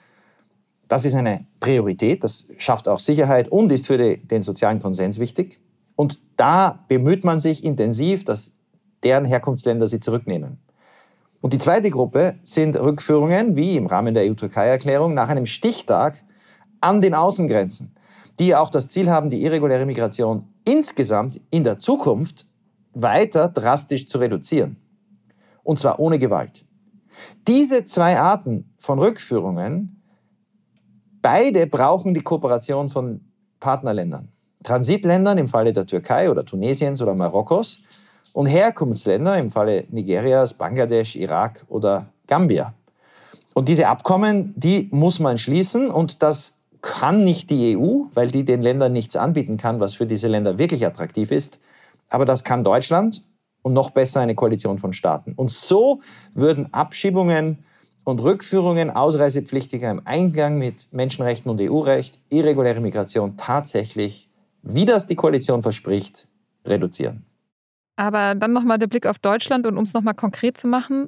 Das 0.87 1.05
ist 1.05 1.15
eine 1.15 1.45
Priorität, 1.59 2.23
das 2.23 2.47
schafft 2.57 2.87
auch 2.87 2.99
Sicherheit 2.99 3.47
und 3.49 3.71
ist 3.71 3.87
für 3.87 3.97
den 3.97 4.41
sozialen 4.41 4.81
Konsens 4.81 5.19
wichtig. 5.19 5.59
Und 5.95 6.19
da 6.35 6.83
bemüht 6.87 7.23
man 7.23 7.39
sich 7.39 7.63
intensiv, 7.63 8.25
dass 8.25 8.53
deren 9.03 9.25
Herkunftsländer 9.25 9.87
sie 9.87 9.99
zurücknehmen. 9.99 10.57
Und 11.41 11.53
die 11.53 11.59
zweite 11.59 11.89
Gruppe 11.89 12.35
sind 12.43 12.75
Rückführungen, 12.75 13.55
wie 13.55 13.77
im 13.77 13.87
Rahmen 13.87 14.13
der 14.13 14.29
EU-Türkei-Erklärung, 14.29 15.13
nach 15.13 15.29
einem 15.29 15.45
Stichtag 15.45 16.23
an 16.81 17.01
den 17.01 17.13
Außengrenzen 17.13 17.95
die 18.41 18.55
auch 18.55 18.69
das 18.69 18.89
Ziel 18.89 19.11
haben, 19.11 19.29
die 19.29 19.43
irreguläre 19.43 19.85
Migration 19.85 20.47
insgesamt 20.65 21.39
in 21.51 21.63
der 21.63 21.77
Zukunft 21.77 22.47
weiter 22.91 23.47
drastisch 23.49 24.07
zu 24.07 24.17
reduzieren. 24.17 24.77
Und 25.61 25.79
zwar 25.79 25.99
ohne 25.99 26.17
Gewalt. 26.17 26.65
Diese 27.47 27.83
zwei 27.83 28.19
Arten 28.19 28.73
von 28.79 28.97
Rückführungen, 28.97 30.01
beide 31.21 31.67
brauchen 31.67 32.15
die 32.15 32.21
Kooperation 32.21 32.89
von 32.89 33.21
Partnerländern. 33.59 34.29
Transitländern 34.63 35.37
im 35.37 35.47
Falle 35.47 35.71
der 35.71 35.85
Türkei 35.85 36.31
oder 36.31 36.43
Tunesiens 36.43 36.99
oder 36.99 37.13
Marokkos 37.13 37.79
und 38.33 38.47
Herkunftsländer 38.47 39.37
im 39.37 39.51
Falle 39.51 39.85
Nigerias, 39.91 40.55
Bangladesch, 40.55 41.15
Irak 41.15 41.63
oder 41.67 42.07
Gambia. 42.25 42.73
Und 43.53 43.69
diese 43.69 43.87
Abkommen, 43.87 44.55
die 44.57 44.89
muss 44.91 45.19
man 45.19 45.37
schließen 45.37 45.91
und 45.91 46.23
das 46.23 46.57
kann 46.81 47.23
nicht 47.23 47.49
die 47.49 47.77
EU, 47.77 48.05
weil 48.13 48.31
die 48.31 48.43
den 48.43 48.61
Ländern 48.61 48.93
nichts 48.93 49.15
anbieten 49.15 49.57
kann, 49.57 49.79
was 49.79 49.93
für 49.93 50.05
diese 50.05 50.27
Länder 50.27 50.57
wirklich 50.57 50.85
attraktiv 50.85 51.31
ist. 51.31 51.59
Aber 52.09 52.25
das 52.25 52.43
kann 52.43 52.63
Deutschland 52.63 53.23
und 53.61 53.73
noch 53.73 53.91
besser 53.91 54.21
eine 54.21 54.35
Koalition 54.35 54.77
von 54.77 54.93
Staaten. 54.93 55.33
Und 55.33 55.51
so 55.51 56.01
würden 56.33 56.73
Abschiebungen 56.73 57.59
und 58.03 58.21
Rückführungen 58.21 58.89
ausreisepflichtiger 58.89 59.91
im 59.91 60.01
Einklang 60.05 60.57
mit 60.57 60.87
Menschenrechten 60.91 61.51
und 61.51 61.61
EU-Recht 61.61 62.19
irreguläre 62.29 62.81
Migration 62.81 63.37
tatsächlich, 63.37 64.29
wie 64.63 64.85
das 64.85 65.07
die 65.07 65.15
Koalition 65.15 65.61
verspricht, 65.61 66.27
reduzieren. 66.65 67.25
Aber 67.95 68.33
dann 68.33 68.53
nochmal 68.53 68.79
der 68.79 68.87
Blick 68.87 69.05
auf 69.05 69.19
Deutschland 69.19 69.67
und 69.67 69.77
um 69.77 69.83
es 69.83 69.93
nochmal 69.93 70.15
konkret 70.15 70.57
zu 70.57 70.67
machen, 70.67 71.07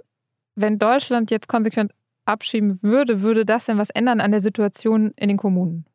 wenn 0.55 0.77
Deutschland 0.77 1.31
jetzt 1.31 1.47
konsequent 1.47 1.91
abschieben 2.25 2.81
würde, 2.83 3.21
würde 3.21 3.45
das 3.45 3.65
denn 3.65 3.77
was 3.77 3.89
ändern 3.89 4.21
an 4.21 4.31
der 4.31 4.39
Situation 4.39 5.13
in 5.15 5.29
den 5.29 5.37
Kommunen? 5.37 5.85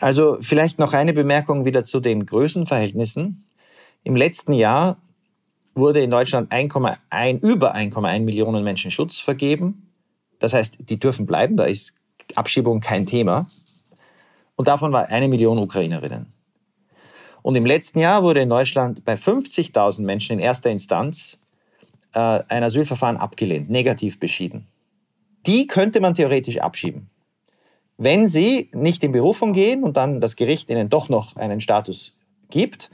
Also 0.00 0.38
vielleicht 0.40 0.78
noch 0.78 0.92
eine 0.92 1.12
Bemerkung 1.12 1.64
wieder 1.64 1.84
zu 1.84 2.00
den 2.00 2.26
Größenverhältnissen. 2.26 3.46
Im 4.04 4.16
letzten 4.16 4.52
Jahr 4.52 4.98
wurde 5.74 6.00
in 6.00 6.10
Deutschland 6.10 6.52
1,1, 6.52 7.46
über 7.46 7.74
1,1 7.74 8.20
Millionen 8.20 8.62
Menschen 8.62 8.90
Schutz 8.90 9.18
vergeben. 9.18 9.90
Das 10.38 10.52
heißt, 10.52 10.78
die 10.80 10.98
dürfen 10.98 11.26
bleiben, 11.26 11.56
da 11.56 11.64
ist 11.64 11.94
Abschiebung 12.34 12.80
kein 12.80 13.06
Thema. 13.06 13.50
Und 14.54 14.68
davon 14.68 14.92
war 14.92 15.08
eine 15.10 15.28
Million 15.28 15.58
Ukrainerinnen. 15.58 16.32
Und 17.42 17.56
im 17.56 17.64
letzten 17.64 18.00
Jahr 18.00 18.22
wurde 18.22 18.40
in 18.40 18.48
Deutschland 18.48 19.04
bei 19.04 19.14
50.000 19.14 20.02
Menschen 20.02 20.34
in 20.34 20.38
erster 20.40 20.70
Instanz 20.70 21.38
äh, 22.12 22.42
ein 22.48 22.64
Asylverfahren 22.64 23.16
abgelehnt, 23.16 23.70
negativ 23.70 24.18
beschieden 24.18 24.66
die 25.46 25.66
könnte 25.66 26.00
man 26.00 26.14
theoretisch 26.14 26.58
abschieben. 26.58 27.10
Wenn 27.98 28.26
sie 28.26 28.70
nicht 28.74 29.02
in 29.04 29.12
Berufung 29.12 29.52
gehen 29.52 29.82
und 29.82 29.96
dann 29.96 30.20
das 30.20 30.36
Gericht 30.36 30.68
ihnen 30.70 30.88
doch 30.88 31.08
noch 31.08 31.36
einen 31.36 31.60
Status 31.60 32.14
gibt. 32.50 32.90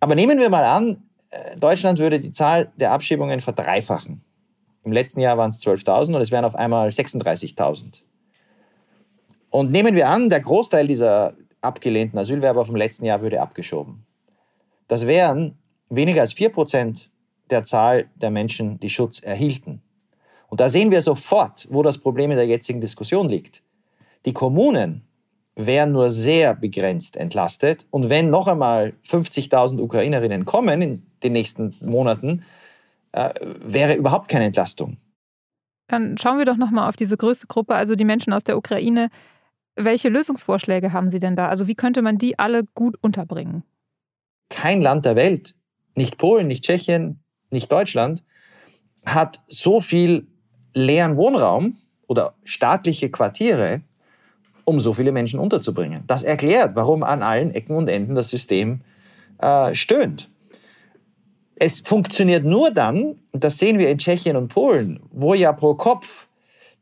Aber 0.00 0.14
nehmen 0.14 0.38
wir 0.38 0.50
mal 0.50 0.64
an, 0.64 1.02
äh, 1.30 1.56
Deutschland 1.56 1.98
würde 1.98 2.18
die 2.18 2.32
Zahl 2.32 2.72
der 2.76 2.92
Abschiebungen 2.92 3.40
verdreifachen. 3.40 4.24
Im 4.84 4.92
letzten 4.92 5.20
Jahr 5.20 5.38
waren 5.38 5.50
es 5.50 5.60
12.000 5.60 6.14
und 6.14 6.22
es 6.22 6.30
wären 6.30 6.44
auf 6.44 6.56
einmal 6.56 6.88
36.000. 6.88 8.02
Und 9.50 9.70
nehmen 9.70 9.94
wir 9.94 10.08
an, 10.08 10.30
der 10.30 10.40
Großteil 10.40 10.88
dieser 10.88 11.34
abgelehnten 11.60 12.18
Asylwerber 12.18 12.64
vom 12.64 12.74
letzten 12.74 13.04
Jahr 13.04 13.20
würde 13.20 13.40
abgeschoben. 13.40 14.06
Das 14.88 15.06
wären 15.06 15.58
weniger 15.88 16.22
als 16.22 16.34
4% 16.34 17.08
der 17.50 17.62
Zahl 17.62 18.06
der 18.16 18.30
Menschen, 18.30 18.80
die 18.80 18.90
Schutz 18.90 19.20
erhielten. 19.20 19.82
Und 20.52 20.60
da 20.60 20.68
sehen 20.68 20.90
wir 20.90 21.00
sofort, 21.00 21.66
wo 21.70 21.82
das 21.82 21.96
Problem 21.96 22.30
in 22.30 22.36
der 22.36 22.46
jetzigen 22.46 22.82
Diskussion 22.82 23.26
liegt. 23.26 23.62
Die 24.26 24.34
Kommunen 24.34 25.00
wären 25.56 25.92
nur 25.92 26.10
sehr 26.10 26.54
begrenzt 26.54 27.16
entlastet. 27.16 27.86
Und 27.90 28.10
wenn 28.10 28.28
noch 28.28 28.48
einmal 28.48 28.92
50.000 29.08 29.80
Ukrainerinnen 29.80 30.44
kommen 30.44 30.82
in 30.82 31.06
den 31.22 31.32
nächsten 31.32 31.74
Monaten, 31.80 32.44
äh, 33.12 33.30
wäre 33.64 33.94
überhaupt 33.94 34.28
keine 34.28 34.44
Entlastung. 34.44 34.98
Dann 35.88 36.18
schauen 36.18 36.36
wir 36.36 36.44
doch 36.44 36.58
noch 36.58 36.70
mal 36.70 36.86
auf 36.86 36.96
diese 36.96 37.16
größte 37.16 37.46
Gruppe, 37.46 37.74
also 37.74 37.94
die 37.94 38.04
Menschen 38.04 38.34
aus 38.34 38.44
der 38.44 38.58
Ukraine. 38.58 39.08
Welche 39.74 40.10
Lösungsvorschläge 40.10 40.92
haben 40.92 41.08
Sie 41.08 41.18
denn 41.18 41.34
da? 41.34 41.48
Also 41.48 41.66
wie 41.66 41.76
könnte 41.76 42.02
man 42.02 42.18
die 42.18 42.38
alle 42.38 42.64
gut 42.74 42.98
unterbringen? 43.00 43.62
Kein 44.50 44.82
Land 44.82 45.06
der 45.06 45.16
Welt, 45.16 45.54
nicht 45.94 46.18
Polen, 46.18 46.46
nicht 46.46 46.62
Tschechien, 46.62 47.24
nicht 47.48 47.72
Deutschland, 47.72 48.22
hat 49.06 49.40
so 49.46 49.80
viel 49.80 50.26
leeren 50.74 51.16
Wohnraum 51.16 51.76
oder 52.06 52.34
staatliche 52.44 53.10
Quartiere, 53.10 53.80
um 54.64 54.80
so 54.80 54.92
viele 54.92 55.12
Menschen 55.12 55.40
unterzubringen. 55.40 56.04
Das 56.06 56.22
erklärt, 56.22 56.74
warum 56.74 57.02
an 57.02 57.22
allen 57.22 57.52
Ecken 57.52 57.76
und 57.76 57.88
Enden 57.88 58.14
das 58.14 58.28
System 58.28 58.80
äh, 59.38 59.74
stöhnt. 59.74 60.30
Es 61.56 61.80
funktioniert 61.80 62.44
nur 62.44 62.70
dann, 62.70 63.20
und 63.32 63.44
das 63.44 63.58
sehen 63.58 63.78
wir 63.78 63.90
in 63.90 63.98
Tschechien 63.98 64.36
und 64.36 64.48
Polen, 64.48 65.00
wo 65.10 65.34
ja 65.34 65.52
pro 65.52 65.74
Kopf 65.74 66.26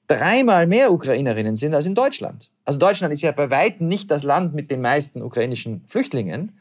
dreimal 0.06 0.66
mehr 0.66 0.92
Ukrainerinnen 0.92 1.56
sind 1.56 1.74
als 1.74 1.86
in 1.86 1.94
Deutschland. 1.94 2.50
Also 2.64 2.78
Deutschland 2.78 3.12
ist 3.12 3.22
ja 3.22 3.32
bei 3.32 3.50
weitem 3.50 3.88
nicht 3.88 4.10
das 4.10 4.22
Land 4.22 4.54
mit 4.54 4.70
den 4.70 4.80
meisten 4.80 5.22
ukrainischen 5.22 5.82
Flüchtlingen. 5.86 6.58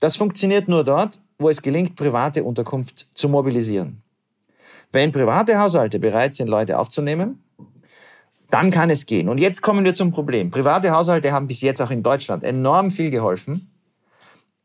Das 0.00 0.16
funktioniert 0.16 0.68
nur 0.68 0.84
dort, 0.84 1.20
wo 1.38 1.48
es 1.48 1.62
gelingt, 1.62 1.96
private 1.96 2.44
Unterkunft 2.44 3.08
zu 3.14 3.28
mobilisieren. 3.28 4.02
Wenn 4.92 5.12
private 5.12 5.58
Haushalte 5.58 5.98
bereit 5.98 6.34
sind, 6.34 6.48
Leute 6.48 6.78
aufzunehmen, 6.78 7.42
dann 8.50 8.70
kann 8.70 8.90
es 8.90 9.06
gehen. 9.06 9.28
Und 9.28 9.38
jetzt 9.38 9.62
kommen 9.62 9.84
wir 9.84 9.94
zum 9.94 10.10
Problem. 10.10 10.50
Private 10.50 10.90
Haushalte 10.90 11.32
haben 11.32 11.46
bis 11.46 11.60
jetzt 11.60 11.80
auch 11.80 11.90
in 11.90 12.02
Deutschland 12.02 12.42
enorm 12.42 12.90
viel 12.90 13.10
geholfen. 13.10 13.70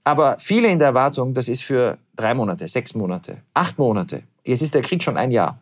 Aber 0.03 0.37
viele 0.39 0.69
in 0.69 0.79
der 0.79 0.89
Erwartung, 0.89 1.33
das 1.33 1.47
ist 1.47 1.63
für 1.63 1.97
drei 2.15 2.33
Monate, 2.33 2.67
sechs 2.67 2.93
Monate, 2.93 3.37
acht 3.53 3.77
Monate. 3.77 4.23
Jetzt 4.43 4.61
ist 4.61 4.73
der 4.73 4.81
Krieg 4.81 5.01
schon 5.01 5.17
ein 5.17 5.31
Jahr. 5.31 5.59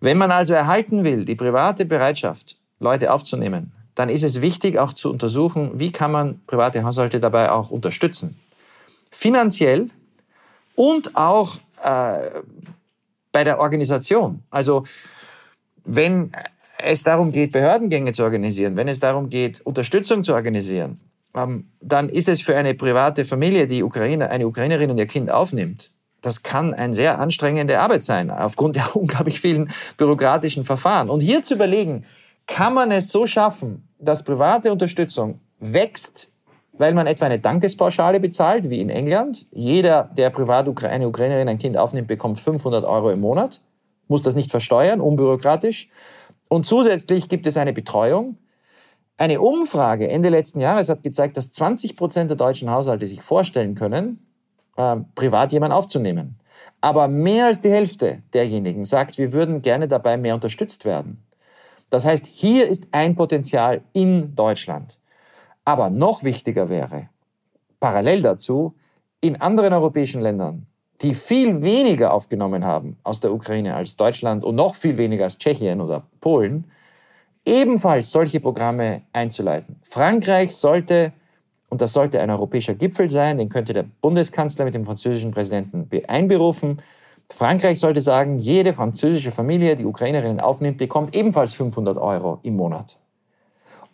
Wenn 0.00 0.18
man 0.18 0.30
also 0.30 0.54
erhalten 0.54 1.04
will, 1.04 1.24
die 1.24 1.34
private 1.34 1.84
Bereitschaft, 1.84 2.56
Leute 2.80 3.12
aufzunehmen, 3.12 3.72
dann 3.94 4.08
ist 4.08 4.22
es 4.24 4.40
wichtig 4.40 4.78
auch 4.78 4.92
zu 4.92 5.10
untersuchen, 5.10 5.70
wie 5.74 5.92
kann 5.92 6.10
man 6.10 6.40
private 6.46 6.82
Haushalte 6.82 7.20
dabei 7.20 7.50
auch 7.52 7.70
unterstützen. 7.70 8.38
Finanziell 9.10 9.88
und 10.74 11.16
auch 11.16 11.56
äh, 11.84 12.40
bei 13.32 13.44
der 13.44 13.58
Organisation. 13.58 14.42
Also 14.50 14.84
wenn 15.84 16.30
es 16.84 17.02
darum 17.02 17.32
geht, 17.32 17.52
Behördengänge 17.52 18.12
zu 18.12 18.22
organisieren, 18.22 18.76
wenn 18.76 18.88
es 18.88 19.00
darum 19.00 19.28
geht, 19.28 19.60
Unterstützung 19.60 20.22
zu 20.22 20.34
organisieren, 20.34 21.00
ähm, 21.34 21.68
dann 21.80 22.08
ist 22.08 22.28
es 22.28 22.42
für 22.42 22.56
eine 22.56 22.74
private 22.74 23.24
Familie, 23.24 23.66
die 23.66 23.82
Ukraine, 23.82 24.30
eine 24.30 24.46
Ukrainerin 24.46 24.90
und 24.90 24.98
ihr 24.98 25.06
Kind 25.06 25.30
aufnimmt, 25.30 25.90
das 26.20 26.42
kann 26.42 26.72
eine 26.72 26.94
sehr 26.94 27.18
anstrengende 27.18 27.80
Arbeit 27.80 28.02
sein, 28.02 28.30
aufgrund 28.30 28.76
der 28.76 28.94
unglaublich 28.96 29.40
vielen 29.40 29.70
bürokratischen 29.96 30.64
Verfahren. 30.64 31.10
Und 31.10 31.20
hier 31.20 31.42
zu 31.42 31.54
überlegen, 31.54 32.04
kann 32.46 32.74
man 32.74 32.90
es 32.90 33.10
so 33.10 33.26
schaffen, 33.26 33.88
dass 33.98 34.24
private 34.24 34.72
Unterstützung 34.72 35.40
wächst, 35.58 36.28
weil 36.72 36.94
man 36.94 37.06
etwa 37.06 37.26
eine 37.26 37.38
Dankespauschale 37.38 38.20
bezahlt, 38.20 38.70
wie 38.70 38.80
in 38.80 38.88
England. 38.88 39.46
Jeder, 39.52 40.10
der 40.16 40.30
privat 40.30 40.66
eine 40.84 41.08
Ukrainerin 41.08 41.48
ein 41.48 41.58
Kind 41.58 41.76
aufnimmt, 41.76 42.08
bekommt 42.08 42.38
500 42.38 42.84
Euro 42.84 43.10
im 43.10 43.20
Monat, 43.20 43.60
muss 44.08 44.22
das 44.22 44.34
nicht 44.34 44.50
versteuern, 44.50 45.00
unbürokratisch. 45.00 45.88
Und 46.48 46.66
zusätzlich 46.66 47.28
gibt 47.28 47.46
es 47.46 47.56
eine 47.56 47.72
Betreuung. 47.72 48.36
Eine 49.16 49.40
Umfrage 49.40 50.08
Ende 50.08 50.30
letzten 50.30 50.60
Jahres 50.60 50.88
hat 50.88 51.02
gezeigt, 51.02 51.36
dass 51.36 51.50
20 51.52 51.96
Prozent 51.96 52.30
der 52.30 52.36
deutschen 52.36 52.70
Haushalte 52.70 53.06
sich 53.06 53.22
vorstellen 53.22 53.74
können, 53.74 54.26
äh, 54.76 54.96
privat 55.14 55.52
jemanden 55.52 55.76
aufzunehmen. 55.76 56.38
Aber 56.80 57.08
mehr 57.08 57.46
als 57.46 57.60
die 57.60 57.70
Hälfte 57.70 58.22
derjenigen 58.34 58.84
sagt, 58.84 59.18
wir 59.18 59.32
würden 59.32 59.62
gerne 59.62 59.88
dabei 59.88 60.16
mehr 60.16 60.34
unterstützt 60.34 60.84
werden. 60.84 61.22
Das 61.90 62.04
heißt, 62.04 62.26
hier 62.26 62.68
ist 62.68 62.88
ein 62.92 63.14
Potenzial 63.14 63.82
in 63.92 64.34
Deutschland. 64.34 64.98
Aber 65.64 65.90
noch 65.90 66.24
wichtiger 66.24 66.68
wäre, 66.68 67.08
parallel 67.80 68.22
dazu, 68.22 68.74
in 69.20 69.40
anderen 69.40 69.72
europäischen 69.72 70.20
Ländern, 70.20 70.66
die 71.00 71.14
viel 71.14 71.62
weniger 71.62 72.12
aufgenommen 72.12 72.64
haben 72.64 72.96
aus 73.04 73.20
der 73.20 73.32
Ukraine 73.32 73.74
als 73.74 73.96
Deutschland 73.96 74.44
und 74.44 74.56
noch 74.56 74.74
viel 74.74 74.96
weniger 74.96 75.24
als 75.24 75.38
Tschechien 75.38 75.80
oder 75.80 76.04
Polen, 76.20 76.64
ebenfalls 77.44 78.10
solche 78.10 78.40
Programme 78.40 79.02
einzuleiten. 79.12 79.76
Frankreich 79.82 80.54
sollte, 80.56 81.12
und 81.68 81.80
das 81.80 81.92
sollte 81.92 82.20
ein 82.20 82.30
europäischer 82.30 82.74
Gipfel 82.74 83.10
sein, 83.10 83.38
den 83.38 83.48
könnte 83.48 83.72
der 83.72 83.84
Bundeskanzler 84.00 84.64
mit 84.64 84.74
dem 84.74 84.84
französischen 84.84 85.30
Präsidenten 85.30 85.88
einberufen, 86.08 86.80
Frankreich 87.32 87.80
sollte 87.80 88.02
sagen, 88.02 88.38
jede 88.38 88.72
französische 88.72 89.30
Familie, 89.30 89.74
die 89.74 89.86
Ukrainerinnen 89.86 90.40
aufnimmt, 90.40 90.78
bekommt 90.78 91.14
ebenfalls 91.14 91.54
500 91.54 91.96
Euro 91.96 92.38
im 92.42 92.56
Monat. 92.56 92.98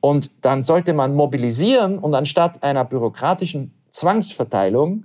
Und 0.00 0.30
dann 0.42 0.62
sollte 0.62 0.92
man 0.92 1.14
mobilisieren 1.14 1.98
und 1.98 2.14
anstatt 2.14 2.62
einer 2.62 2.84
bürokratischen 2.84 3.72
Zwangsverteilung 3.90 5.04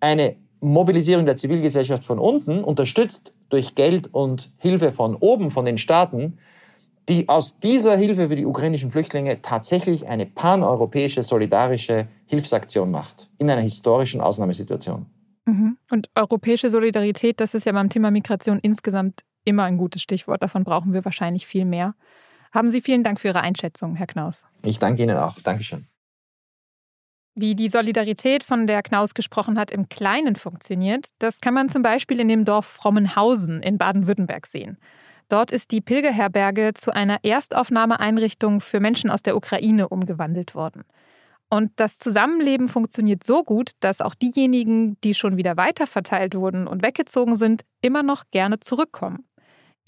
eine 0.00 0.36
Mobilisierung 0.60 1.26
der 1.26 1.36
Zivilgesellschaft 1.36 2.04
von 2.04 2.18
unten, 2.18 2.64
unterstützt 2.64 3.32
durch 3.48 3.74
Geld 3.74 4.12
und 4.12 4.50
Hilfe 4.58 4.90
von 4.90 5.14
oben, 5.14 5.50
von 5.50 5.64
den 5.64 5.78
Staaten, 5.78 6.38
die 7.08 7.28
aus 7.28 7.60
dieser 7.60 7.96
Hilfe 7.96 8.28
für 8.28 8.36
die 8.36 8.46
ukrainischen 8.46 8.90
Flüchtlinge 8.90 9.40
tatsächlich 9.42 10.08
eine 10.08 10.26
paneuropäische 10.26 11.22
solidarische 11.22 12.08
Hilfsaktion 12.26 12.90
macht, 12.90 13.30
in 13.38 13.48
einer 13.48 13.62
historischen 13.62 14.20
Ausnahmesituation. 14.20 15.06
Mhm. 15.44 15.76
Und 15.90 16.10
europäische 16.16 16.70
Solidarität, 16.70 17.40
das 17.40 17.54
ist 17.54 17.64
ja 17.64 17.72
beim 17.72 17.88
Thema 17.88 18.10
Migration 18.10 18.58
insgesamt 18.58 19.20
immer 19.44 19.62
ein 19.64 19.76
gutes 19.76 20.02
Stichwort. 20.02 20.42
Davon 20.42 20.64
brauchen 20.64 20.92
wir 20.92 21.04
wahrscheinlich 21.04 21.46
viel 21.46 21.64
mehr. 21.64 21.94
Haben 22.52 22.68
Sie 22.68 22.80
vielen 22.80 23.04
Dank 23.04 23.20
für 23.20 23.28
Ihre 23.28 23.40
Einschätzung, 23.40 23.94
Herr 23.94 24.06
Knaus. 24.06 24.44
Ich 24.62 24.78
danke 24.78 25.02
Ihnen 25.02 25.16
auch. 25.16 25.38
Dankeschön. 25.40 25.86
Wie 27.38 27.54
die 27.54 27.68
Solidarität, 27.68 28.42
von 28.42 28.66
der 28.66 28.82
Knaus 28.82 29.12
gesprochen 29.12 29.58
hat, 29.58 29.70
im 29.70 29.90
Kleinen 29.90 30.36
funktioniert, 30.36 31.10
das 31.18 31.42
kann 31.42 31.52
man 31.52 31.68
zum 31.68 31.82
Beispiel 31.82 32.18
in 32.18 32.28
dem 32.28 32.46
Dorf 32.46 32.64
Frommenhausen 32.64 33.62
in 33.62 33.76
Baden-Württemberg 33.76 34.46
sehen. 34.46 34.78
Dort 35.28 35.52
ist 35.52 35.70
die 35.70 35.82
Pilgerherberge 35.82 36.72
zu 36.72 36.94
einer 36.94 37.18
Erstaufnahmeeinrichtung 37.24 38.60
für 38.60 38.80
Menschen 38.80 39.10
aus 39.10 39.22
der 39.22 39.36
Ukraine 39.36 39.90
umgewandelt 39.90 40.54
worden. 40.54 40.84
Und 41.48 41.72
das 41.76 41.98
Zusammenleben 41.98 42.68
funktioniert 42.68 43.22
so 43.22 43.44
gut, 43.44 43.72
dass 43.80 44.00
auch 44.00 44.14
diejenigen, 44.14 44.98
die 45.02 45.14
schon 45.14 45.36
wieder 45.36 45.56
weiterverteilt 45.56 46.34
wurden 46.34 46.66
und 46.66 46.82
weggezogen 46.82 47.36
sind, 47.36 47.64
immer 47.82 48.02
noch 48.02 48.24
gerne 48.30 48.60
zurückkommen. 48.60 49.26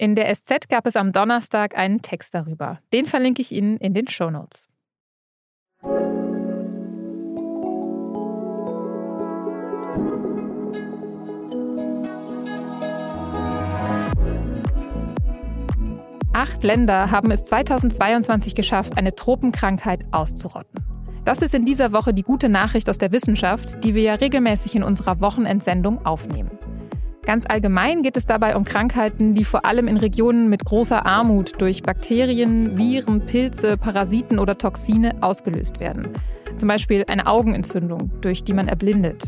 In 0.01 0.15
der 0.15 0.33
SZ 0.33 0.69
gab 0.69 0.87
es 0.87 0.95
am 0.95 1.11
Donnerstag 1.11 1.77
einen 1.77 2.01
Text 2.01 2.33
darüber. 2.33 2.79
Den 2.93 3.05
verlinke 3.05 3.41
ich 3.41 3.51
Ihnen 3.51 3.75
in 3.75 3.93
den 3.93 4.07
Show 4.07 4.29
Notes. 4.29 4.69
Acht 16.31 16.63
Länder 16.63 17.11
haben 17.11 17.31
es 17.31 17.43
2022 17.43 18.55
geschafft, 18.55 18.97
eine 18.97 19.13
Tropenkrankheit 19.13 20.05
auszurotten. 20.11 20.79
Das 21.25 21.41
ist 21.41 21.53
in 21.53 21.65
dieser 21.65 21.91
Woche 21.91 22.13
die 22.13 22.23
gute 22.23 22.47
Nachricht 22.47 22.89
aus 22.89 22.99
der 22.99 23.11
Wissenschaft, 23.11 23.83
die 23.83 23.93
wir 23.95 24.03
ja 24.03 24.13
regelmäßig 24.13 24.75
in 24.75 24.83
unserer 24.83 25.19
Wochenendsendung 25.19 26.05
aufnehmen. 26.05 26.57
Ganz 27.29 27.45
allgemein 27.47 28.01
geht 28.01 28.17
es 28.17 28.25
dabei 28.25 28.55
um 28.55 28.65
Krankheiten, 28.65 29.35
die 29.35 29.43
vor 29.43 29.63
allem 29.63 29.87
in 29.87 29.97
Regionen 29.97 30.49
mit 30.49 30.65
großer 30.65 31.05
Armut 31.05 31.61
durch 31.61 31.83
Bakterien, 31.83 32.75
Viren, 32.75 33.23
Pilze, 33.27 33.77
Parasiten 33.77 34.39
oder 34.39 34.57
Toxine 34.57 35.13
ausgelöst 35.21 35.79
werden. 35.79 36.07
Zum 36.57 36.67
Beispiel 36.67 37.05
eine 37.07 37.27
Augenentzündung, 37.27 38.09
durch 38.21 38.43
die 38.43 38.53
man 38.53 38.67
erblindet. 38.67 39.25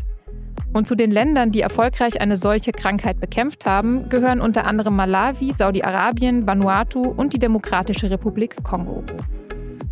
Und 0.72 0.88
zu 0.88 0.96
den 0.96 1.12
Ländern, 1.12 1.52
die 1.52 1.60
erfolgreich 1.60 2.20
eine 2.20 2.34
solche 2.34 2.72
Krankheit 2.72 3.20
bekämpft 3.20 3.66
haben, 3.66 4.08
gehören 4.08 4.40
unter 4.40 4.66
anderem 4.66 4.96
Malawi, 4.96 5.52
Saudi-Arabien, 5.52 6.44
Vanuatu 6.44 7.04
und 7.04 7.34
die 7.34 7.38
Demokratische 7.38 8.10
Republik 8.10 8.64
Kongo. 8.64 9.04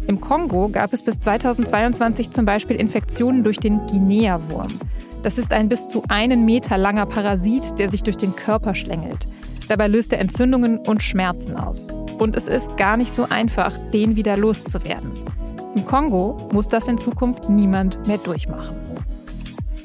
Im 0.09 0.21
Kongo 0.21 0.69
gab 0.69 0.93
es 0.93 1.05
bis 1.05 1.21
2022 1.21 2.33
zum 2.33 2.45
Beispiel 2.45 2.75
Infektionen 2.75 3.45
durch 3.45 3.61
den 3.61 3.87
Guinea-Wurm. 3.87 4.81
Das 5.23 5.37
ist 5.37 5.53
ein 5.53 5.69
bis 5.69 5.89
zu 5.89 6.03
einen 6.09 6.45
Meter 6.45 6.79
langer 6.79 7.05
Parasit, 7.05 7.79
der 7.79 7.89
sich 7.89 8.03
durch 8.03 8.17
den 8.17 8.35
Körper 8.35 8.75
schlängelt. 8.75 9.27
Dabei 9.69 9.87
löst 9.87 10.13
er 10.13 10.19
Entzündungen 10.19 10.79
und 10.79 11.03
Schmerzen 11.03 11.57
aus. 11.57 11.89
Und 12.19 12.37
es 12.37 12.49
ist 12.49 12.77
gar 12.77 12.97
nicht 12.97 13.15
so 13.15 13.27
einfach, 13.29 13.77
den 13.93 14.17
wieder 14.17 14.37
loszuwerden. 14.37 15.13
Im 15.75 15.85
Kongo 15.85 16.49
muss 16.53 16.69
das 16.69 16.89
in 16.89 16.99
Zukunft 16.99 17.49
niemand 17.49 18.07
mehr 18.07 18.19
durchmachen. 18.19 18.75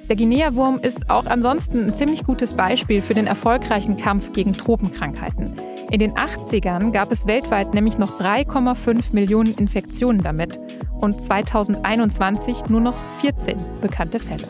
Der 0.09 0.15
Guinea-Wurm 0.15 0.79
ist 0.79 1.09
auch 1.09 1.25
ansonsten 1.25 1.85
ein 1.85 1.93
ziemlich 1.93 2.23
gutes 2.23 2.53
Beispiel 2.53 3.01
für 3.01 3.13
den 3.13 3.27
erfolgreichen 3.27 3.97
Kampf 3.97 4.33
gegen 4.33 4.53
Tropenkrankheiten. 4.53 5.53
In 5.91 5.99
den 5.99 6.13
80ern 6.13 6.91
gab 6.91 7.11
es 7.11 7.27
weltweit 7.27 7.73
nämlich 7.73 7.97
noch 7.97 8.19
3,5 8.19 9.13
Millionen 9.13 9.53
Infektionen 9.55 10.21
damit 10.21 10.59
und 11.01 11.21
2021 11.21 12.69
nur 12.69 12.81
noch 12.81 12.95
14 13.21 13.57
bekannte 13.81 14.19
Fälle. 14.19 14.47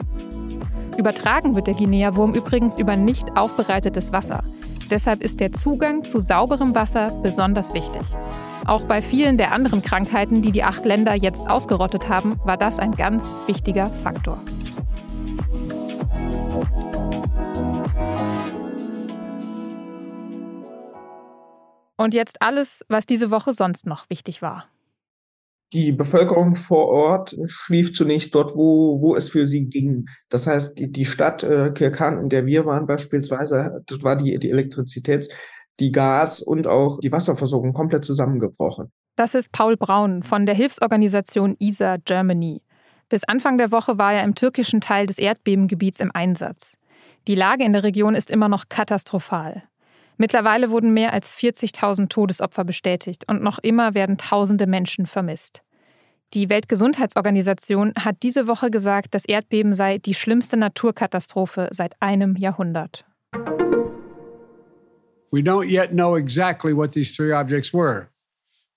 Übertragen 0.97 1.55
wird 1.55 1.67
der 1.67 1.73
Guinea-Wurm 1.73 2.33
übrigens 2.33 2.77
über 2.77 2.95
nicht 2.95 3.35
aufbereitetes 3.35 4.13
Wasser. 4.13 4.43
Deshalb 4.89 5.21
ist 5.23 5.39
der 5.39 5.51
Zugang 5.51 6.05
zu 6.05 6.19
sauberem 6.19 6.73
Wasser 6.75 7.09
besonders 7.21 7.73
wichtig. 7.73 8.03
Auch 8.65 8.85
bei 8.85 9.01
vielen 9.01 9.37
der 9.37 9.51
anderen 9.51 9.81
Krankheiten, 9.81 10.41
die 10.41 10.51
die 10.51 10.63
acht 10.63 10.85
Länder 10.85 11.13
jetzt 11.15 11.49
ausgerottet 11.49 12.07
haben, 12.07 12.39
war 12.43 12.57
das 12.57 12.79
ein 12.79 12.91
ganz 12.91 13.35
wichtiger 13.47 13.87
Faktor. 13.89 14.39
Und 21.97 22.13
jetzt 22.13 22.41
alles, 22.41 22.85
was 22.87 23.05
diese 23.05 23.31
Woche 23.31 23.53
sonst 23.53 23.85
noch 23.85 24.09
wichtig 24.09 24.41
war. 24.41 24.65
Die 25.75 25.91
Bevölkerung 25.91 26.55
vor 26.55 26.87
Ort 26.87 27.35
schlief 27.47 27.93
zunächst 27.93 28.33
dort, 28.33 28.55
wo, 28.55 29.01
wo 29.01 29.13
es 29.17 29.27
für 29.27 29.45
sie 29.45 29.65
ging. 29.65 30.05
Das 30.29 30.47
heißt, 30.47 30.79
die, 30.79 30.89
die 30.89 31.03
Stadt 31.03 31.43
äh, 31.43 31.69
Kirkan, 31.71 32.17
in 32.17 32.29
der 32.29 32.45
wir 32.45 32.65
waren 32.65 32.87
beispielsweise, 32.87 33.83
dort 33.85 34.01
war 34.01 34.15
die, 34.15 34.39
die 34.39 34.53
Elektrizitäts-, 34.53 35.27
die 35.81 35.91
Gas- 35.91 36.41
und 36.41 36.65
auch 36.65 37.01
die 37.01 37.11
Wasserversorgung 37.11 37.73
komplett 37.73 38.05
zusammengebrochen. 38.05 38.89
Das 39.17 39.35
ist 39.35 39.51
Paul 39.51 39.75
Braun 39.75 40.23
von 40.23 40.45
der 40.45 40.55
Hilfsorganisation 40.55 41.57
ISA 41.59 41.97
Germany. 41.97 42.61
Bis 43.09 43.25
Anfang 43.25 43.57
der 43.57 43.73
Woche 43.73 43.97
war 43.97 44.13
er 44.13 44.23
im 44.23 44.33
türkischen 44.33 44.79
Teil 44.79 45.07
des 45.07 45.17
Erdbebengebiets 45.17 45.99
im 45.99 46.11
Einsatz. 46.13 46.77
Die 47.27 47.35
Lage 47.35 47.65
in 47.65 47.73
der 47.73 47.83
Region 47.83 48.15
ist 48.15 48.31
immer 48.31 48.47
noch 48.47 48.69
katastrophal. 48.69 49.63
Mittlerweile 50.15 50.69
wurden 50.71 50.93
mehr 50.93 51.11
als 51.11 51.35
40.000 51.35 52.07
Todesopfer 52.07 52.63
bestätigt 52.63 53.25
und 53.27 53.43
noch 53.43 53.59
immer 53.59 53.93
werden 53.93 54.17
tausende 54.17 54.67
Menschen 54.67 55.05
vermisst. 55.05 55.64
Die 56.33 56.49
Weltgesundheitsorganisation 56.49 57.93
hat 57.97 58.17
diese 58.23 58.47
Woche 58.47 58.69
gesagt, 58.69 59.13
das 59.13 59.25
Erdbeben 59.25 59.73
sei 59.73 59.99
die 59.99 60.13
schlimmste 60.13 60.57
Naturkatastrophe 60.57 61.69
seit 61.71 62.01
einem 62.01 62.35
Jahrhundert. 62.35 63.05
We 65.31 65.41
don't 65.41 65.67
yet 65.69 65.91
know 65.91 66.15
exactly 66.15 66.73
what 66.73 66.91
these 66.91 67.13
three 67.13 67.33
objects 67.33 67.73
were, 67.73 68.07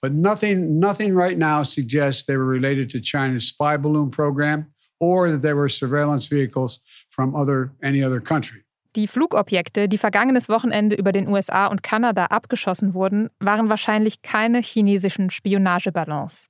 but 0.02 0.12
nothing, 0.12 0.78
nothing 0.78 1.14
right 1.14 1.38
now 1.38 1.62
suggests 1.62 2.26
they 2.26 2.37
were 2.37 2.48
related 2.48 2.90
to 2.90 3.00
China's 3.00 3.46
spy 3.48 3.76
balloon 3.76 4.11
program 4.11 4.66
or 5.00 5.30
that 5.30 5.42
they 5.42 5.54
were 5.54 5.68
surveillance 5.68 6.28
vehicles 6.28 6.80
from 7.11 7.34
other, 7.34 7.72
any 7.82 8.02
other 8.02 8.20
country. 8.20 8.64
Die 8.96 9.06
Flugobjekte, 9.06 9.88
die 9.88 9.98
vergangenes 9.98 10.48
Wochenende 10.48 10.96
über 10.96 11.12
den 11.12 11.28
USA 11.28 11.66
und 11.66 11.82
Kanada 11.82 12.26
abgeschossen 12.26 12.94
wurden, 12.94 13.30
waren 13.38 13.68
wahrscheinlich 13.68 14.22
keine 14.22 14.61
chinesischen 14.61 15.30
Spionageballons. 15.30 16.48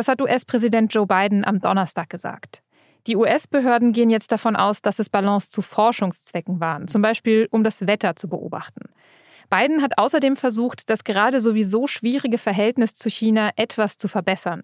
Das 0.00 0.08
hat 0.08 0.22
US-Präsident 0.22 0.94
Joe 0.94 1.06
Biden 1.06 1.44
am 1.44 1.60
Donnerstag 1.60 2.08
gesagt. 2.08 2.62
Die 3.06 3.16
US-Behörden 3.16 3.92
gehen 3.92 4.08
jetzt 4.08 4.32
davon 4.32 4.56
aus, 4.56 4.80
dass 4.80 4.98
es 4.98 5.10
Ballons 5.10 5.50
zu 5.50 5.60
Forschungszwecken 5.60 6.58
waren, 6.58 6.88
zum 6.88 7.02
Beispiel 7.02 7.48
um 7.50 7.62
das 7.64 7.86
Wetter 7.86 8.16
zu 8.16 8.26
beobachten. 8.26 8.80
Biden 9.50 9.82
hat 9.82 9.98
außerdem 9.98 10.36
versucht, 10.36 10.88
das 10.88 11.04
gerade 11.04 11.38
sowieso 11.38 11.86
schwierige 11.86 12.38
Verhältnis 12.38 12.94
zu 12.94 13.10
China 13.10 13.50
etwas 13.56 13.98
zu 13.98 14.08
verbessern. 14.08 14.62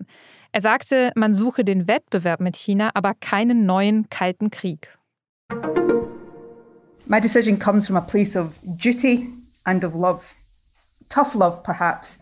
Er 0.53 0.63
sagte, 0.63 1.13
man 1.17 1.35
suche 1.35 1.67
den 1.67 1.87
Wettbewerb 1.87 2.41
mit 2.41 2.57
China, 2.57 2.93
aber 2.95 3.13
keinen 3.13 3.67
neuen 3.67 4.09
kalten 4.09 4.51
Krieg. 4.51 4.97
My 7.05 7.21
decision 7.21 7.59
comes 7.59 7.87
from 7.87 7.99
a 7.99 8.01
place 8.01 8.39
of 8.39 8.59
duty 8.63 9.29
and 9.65 9.85
of 9.85 9.93
love. 9.95 10.25
Tough 11.11 11.35
love, 11.35 11.63
perhaps, 11.63 12.21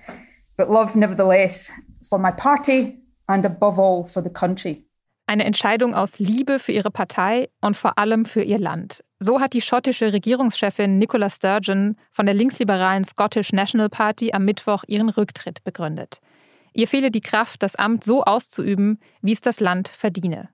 but 0.57 0.68
love 0.68 0.98
nevertheless 0.98 1.72
for 2.09 2.18
my 2.18 2.33
party 2.33 3.04
and 3.26 3.46
above 3.46 3.80
all 3.80 4.04
for 4.04 4.22
the 4.22 4.30
country. 4.30 4.84
Eine 5.26 5.44
Entscheidung 5.44 5.94
aus 5.94 6.18
Liebe 6.18 6.58
für 6.58 6.72
ihre 6.72 6.90
Partei 6.90 7.48
und 7.62 7.76
vor 7.76 7.96
allem 7.96 8.26
für 8.26 8.42
ihr 8.42 8.58
Land. 8.58 9.02
So 9.18 9.40
hat 9.40 9.54
die 9.54 9.62
schottische 9.62 10.12
Regierungschefin 10.12 10.98
Nicola 10.98 11.30
Sturgeon 11.30 11.96
von 12.10 12.26
der 12.26 12.34
linksliberalen 12.34 13.04
Scottish 13.04 13.52
National 13.52 13.88
Party 13.88 14.32
am 14.32 14.44
Mittwoch 14.44 14.84
ihren 14.87 15.08
Rücktritt 15.08 15.64
begründet. 15.64 16.20
Ihr 16.74 16.87
fehle 16.87 17.10
die 17.10 17.22
Kraft, 17.22 17.62
das 17.62 17.74
Amt 17.74 18.04
so 18.04 18.24
auszuüben, 18.24 18.98
wie 19.22 19.32
es 19.32 19.40
das 19.40 19.60
Land 19.60 19.88
verdiene. 19.88 20.50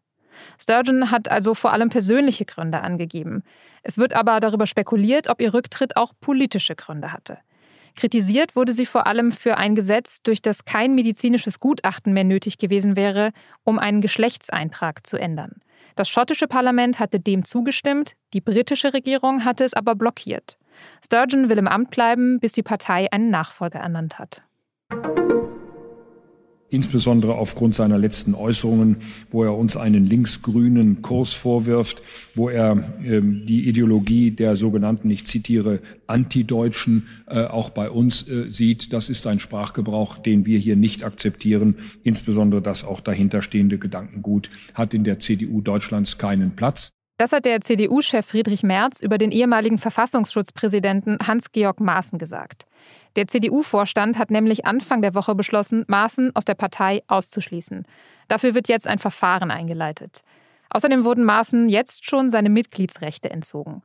Sturgeon 0.60 1.10
hat 1.10 1.28
also 1.28 1.54
vor 1.54 1.72
allem 1.72 1.90
persönliche 1.90 2.44
Gründe 2.44 2.80
angegeben. 2.80 3.42
Es 3.82 3.98
wird 3.98 4.14
aber 4.14 4.38
darüber 4.38 4.66
spekuliert, 4.66 5.28
ob 5.28 5.40
ihr 5.40 5.52
Rücktritt 5.52 5.96
auch 5.96 6.12
politische 6.20 6.76
Gründe 6.76 7.12
hatte. 7.12 7.38
Kritisiert 7.96 8.56
wurde 8.56 8.72
sie 8.72 8.86
vor 8.86 9.06
allem 9.06 9.32
für 9.32 9.56
ein 9.56 9.74
Gesetz, 9.74 10.22
durch 10.22 10.42
das 10.42 10.64
kein 10.64 10.94
medizinisches 10.94 11.60
Gutachten 11.60 12.12
mehr 12.12 12.24
nötig 12.24 12.58
gewesen 12.58 12.96
wäre, 12.96 13.30
um 13.64 13.78
einen 13.78 14.00
Geschlechtseintrag 14.00 15.06
zu 15.06 15.16
ändern. 15.16 15.60
Das 15.96 16.08
schottische 16.08 16.46
Parlament 16.46 16.98
hatte 16.98 17.20
dem 17.20 17.44
zugestimmt, 17.44 18.14
die 18.32 18.40
britische 18.40 18.94
Regierung 18.94 19.44
hatte 19.44 19.64
es 19.64 19.74
aber 19.74 19.94
blockiert. 19.94 20.58
Sturgeon 21.04 21.48
will 21.48 21.58
im 21.58 21.68
Amt 21.68 21.90
bleiben, 21.90 22.40
bis 22.40 22.52
die 22.52 22.62
Partei 22.62 23.12
einen 23.12 23.30
Nachfolger 23.30 23.80
ernannt 23.80 24.18
hat 24.18 24.42
insbesondere 26.70 27.34
aufgrund 27.34 27.74
seiner 27.74 27.98
letzten 27.98 28.34
Äußerungen, 28.34 28.98
wo 29.30 29.44
er 29.44 29.56
uns 29.56 29.76
einen 29.76 30.06
linksgrünen 30.06 31.02
Kurs 31.02 31.32
vorwirft, 31.32 32.02
wo 32.34 32.48
er 32.48 32.72
ähm, 33.04 33.44
die 33.46 33.68
Ideologie 33.68 34.30
der 34.30 34.56
sogenannten, 34.56 35.10
ich 35.10 35.26
zitiere, 35.26 35.80
Antideutschen 36.06 37.08
äh, 37.26 37.44
auch 37.44 37.70
bei 37.70 37.90
uns 37.90 38.28
äh, 38.28 38.50
sieht. 38.50 38.92
Das 38.92 39.10
ist 39.10 39.26
ein 39.26 39.40
Sprachgebrauch, 39.40 40.18
den 40.18 40.46
wir 40.46 40.58
hier 40.58 40.76
nicht 40.76 41.04
akzeptieren. 41.04 41.76
Insbesondere 42.02 42.62
das 42.62 42.84
auch 42.84 43.00
dahinterstehende 43.00 43.78
Gedankengut 43.78 44.50
hat 44.74 44.94
in 44.94 45.04
der 45.04 45.18
CDU 45.18 45.60
Deutschlands 45.60 46.18
keinen 46.18 46.56
Platz. 46.56 46.90
Das 47.20 47.32
hat 47.32 47.44
der 47.44 47.60
CDU-Chef 47.60 48.24
Friedrich 48.24 48.62
Merz 48.62 49.02
über 49.02 49.18
den 49.18 49.30
ehemaligen 49.30 49.76
Verfassungsschutzpräsidenten 49.76 51.18
Hans-Georg 51.26 51.78
Maaßen 51.78 52.18
gesagt. 52.18 52.64
Der 53.16 53.26
CDU-Vorstand 53.26 54.18
hat 54.18 54.30
nämlich 54.30 54.66
Anfang 54.66 55.02
der 55.02 55.14
Woche 55.14 55.34
beschlossen, 55.34 55.84
Maaßen 55.88 56.34
aus 56.34 56.44
der 56.44 56.54
Partei 56.54 57.02
auszuschließen. 57.08 57.84
Dafür 58.28 58.54
wird 58.54 58.68
jetzt 58.68 58.86
ein 58.86 58.98
Verfahren 58.98 59.50
eingeleitet. 59.50 60.20
Außerdem 60.70 61.04
wurden 61.04 61.24
Maaßen 61.24 61.68
jetzt 61.68 62.08
schon 62.08 62.30
seine 62.30 62.48
Mitgliedsrechte 62.48 63.30
entzogen. 63.30 63.82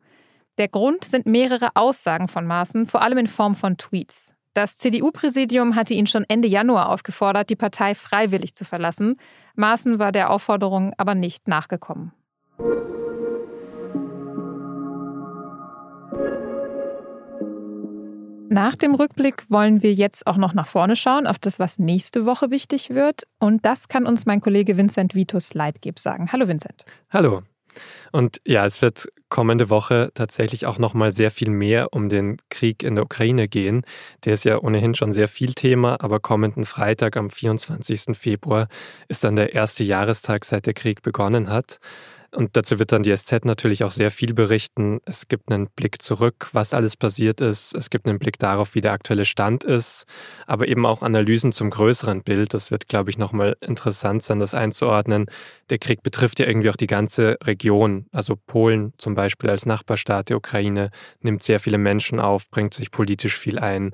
Der 0.57 0.67
Grund 0.67 1.03
sind 1.03 1.25
mehrere 1.25 1.69
Aussagen 1.75 2.27
von 2.27 2.45
Maaßen, 2.45 2.85
vor 2.85 3.01
allem 3.01 3.17
in 3.17 3.27
Form 3.27 3.55
von 3.55 3.77
Tweets. 3.77 4.33
Das 4.53 4.77
CDU-Präsidium 4.77 5.75
hatte 5.75 5.93
ihn 5.93 6.07
schon 6.07 6.23
Ende 6.29 6.47
Januar 6.47 6.89
aufgefordert, 6.89 7.49
die 7.49 7.57
Partei 7.57 7.93
freiwillig 7.93 8.55
zu 8.55 8.63
verlassen. 8.63 9.17
Maaßen 9.55 9.99
war 9.99 10.13
der 10.13 10.29
Aufforderung 10.29 10.93
aber 10.97 11.13
nicht 11.13 11.49
nachgekommen. 11.49 12.13
Nach 18.49 18.75
dem 18.75 18.93
Rückblick 18.93 19.49
wollen 19.49 19.81
wir 19.81 19.93
jetzt 19.93 20.27
auch 20.27 20.37
noch 20.37 20.53
nach 20.53 20.67
vorne 20.67 20.95
schauen, 20.95 21.25
auf 21.25 21.39
das, 21.39 21.57
was 21.57 21.79
nächste 21.79 22.25
Woche 22.25 22.51
wichtig 22.51 22.91
wird. 22.91 23.23
Und 23.39 23.65
das 23.65 23.87
kann 23.87 24.05
uns 24.05 24.25
mein 24.25 24.39
Kollege 24.39 24.77
Vincent 24.77 25.15
Vitus 25.15 25.53
Leitgeb 25.53 25.97
sagen. 25.97 26.31
Hallo 26.31 26.47
Vincent. 26.47 26.85
Hallo. 27.09 27.41
Und 28.11 28.39
ja, 28.45 28.65
es 28.65 28.81
wird 28.81 29.07
kommende 29.29 29.69
Woche 29.69 30.11
tatsächlich 30.13 30.65
auch 30.65 30.77
noch 30.77 30.93
mal 30.93 31.11
sehr 31.11 31.31
viel 31.31 31.49
mehr 31.49 31.91
um 31.91 32.07
den 32.07 32.37
Krieg 32.49 32.83
in 32.83 32.95
der 32.95 33.03
Ukraine 33.03 33.47
gehen. 33.47 33.83
Der 34.23 34.33
ist 34.33 34.45
ja 34.45 34.59
ohnehin 34.59 34.95
schon 34.95 35.11
sehr 35.11 35.27
viel 35.27 35.53
Thema, 35.53 35.97
aber 36.01 36.19
kommenden 36.19 36.65
Freitag 36.65 37.17
am 37.17 37.29
24. 37.29 38.15
Februar 38.17 38.67
ist 39.07 39.23
dann 39.23 39.35
der 39.35 39.53
erste 39.53 39.83
Jahrestag, 39.83 40.45
seit 40.45 40.67
der 40.67 40.73
Krieg 40.73 41.01
begonnen 41.01 41.49
hat. 41.49 41.79
Und 42.35 42.57
dazu 42.57 42.79
wird 42.79 42.91
dann 42.91 43.03
die 43.03 43.15
SZ 43.15 43.45
natürlich 43.45 43.85
auch 43.85 43.93
sehr 43.93 44.11
viel 44.11 44.33
berichten. 44.33 44.99
Es 45.05 45.29
gibt 45.29 45.49
einen 45.49 45.67
Blick 45.69 46.01
zurück, 46.01 46.49
was 46.51 46.73
alles 46.73 46.97
passiert 46.97 47.39
ist. 47.39 47.73
Es 47.73 47.89
gibt 47.89 48.07
einen 48.07 48.19
Blick 48.19 48.37
darauf, 48.39 48.75
wie 48.75 48.81
der 48.81 48.91
aktuelle 48.91 49.23
Stand 49.23 49.63
ist, 49.63 50.05
aber 50.45 50.67
eben 50.67 50.85
auch 50.85 51.01
Analysen 51.01 51.53
zum 51.53 51.69
größeren 51.69 52.23
Bild. 52.23 52.53
Das 52.53 52.71
wird, 52.71 52.89
glaube 52.89 53.09
ich, 53.09 53.17
nochmal 53.17 53.55
interessant 53.61 54.21
sein, 54.21 54.39
das 54.39 54.53
einzuordnen. 54.53 55.27
Der 55.69 55.79
Krieg 55.79 56.03
betrifft 56.03 56.39
ja 56.41 56.45
irgendwie 56.45 56.69
auch 56.69 56.75
die 56.75 56.87
ganze 56.87 57.37
Region. 57.41 58.07
Also 58.11 58.35
Polen 58.35 58.91
zum 58.97 59.15
Beispiel 59.15 59.49
als 59.49 59.65
Nachbarstaat 59.65 60.29
der 60.29 60.37
Ukraine 60.37 60.89
nimmt 61.21 61.41
sehr 61.41 61.61
viele 61.61 61.77
Menschen 61.77 62.19
auf, 62.19 62.49
bringt 62.49 62.73
sich 62.73 62.91
politisch 62.91 63.39
viel 63.39 63.59
ein. 63.59 63.93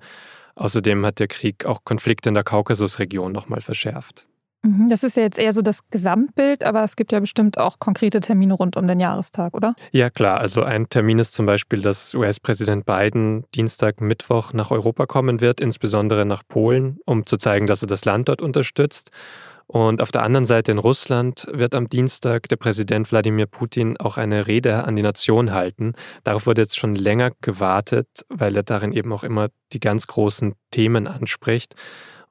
Außerdem 0.55 1.05
hat 1.05 1.19
der 1.19 1.27
Krieg 1.27 1.65
auch 1.65 1.85
Konflikte 1.85 2.29
in 2.29 2.33
der 2.33 2.43
Kaukasusregion 2.43 3.31
nochmal 3.31 3.61
verschärft. 3.61 4.25
Mhm, 4.63 4.89
das 4.89 5.03
ist 5.03 5.17
ja 5.17 5.23
jetzt 5.23 5.39
eher 5.39 5.53
so 5.53 5.61
das 5.61 5.89
Gesamtbild, 5.89 6.63
aber 6.63 6.83
es 6.83 6.95
gibt 6.95 7.11
ja 7.11 7.19
bestimmt 7.19 7.57
auch 7.57 7.79
konkrete 7.79 8.19
Termine 8.19 8.53
rund 8.53 8.77
um 8.77 8.87
den 8.87 8.99
Jahrestag, 8.99 9.55
oder? 9.55 9.75
Ja, 9.91 10.09
klar. 10.09 10.39
Also 10.39 10.63
ein 10.63 10.87
Termin 10.89 11.17
ist 11.17 11.33
zum 11.33 11.47
Beispiel, 11.47 11.81
dass 11.81 12.13
US-Präsident 12.13 12.85
Biden 12.85 13.45
Dienstag, 13.55 14.01
Mittwoch 14.01 14.53
nach 14.53 14.69
Europa 14.69 15.07
kommen 15.07 15.41
wird, 15.41 15.61
insbesondere 15.61 16.25
nach 16.25 16.43
Polen, 16.47 16.99
um 17.05 17.25
zu 17.25 17.37
zeigen, 17.37 17.65
dass 17.65 17.81
er 17.81 17.87
das 17.87 18.05
Land 18.05 18.29
dort 18.29 18.41
unterstützt. 18.41 19.11
Und 19.71 20.01
auf 20.01 20.11
der 20.11 20.23
anderen 20.23 20.43
Seite 20.43 20.73
in 20.73 20.79
Russland 20.79 21.47
wird 21.53 21.73
am 21.73 21.87
Dienstag 21.87 22.49
der 22.49 22.57
Präsident 22.57 23.09
Wladimir 23.09 23.45
Putin 23.45 23.95
auch 23.97 24.17
eine 24.17 24.45
Rede 24.45 24.83
an 24.83 24.97
die 24.97 25.01
Nation 25.01 25.53
halten. 25.53 25.93
Darauf 26.25 26.45
wurde 26.45 26.63
jetzt 26.63 26.77
schon 26.77 26.93
länger 26.93 27.31
gewartet, 27.39 28.07
weil 28.27 28.55
er 28.57 28.63
darin 28.63 28.91
eben 28.91 29.13
auch 29.13 29.23
immer 29.23 29.47
die 29.71 29.79
ganz 29.79 30.07
großen 30.07 30.55
Themen 30.71 31.07
anspricht. 31.07 31.75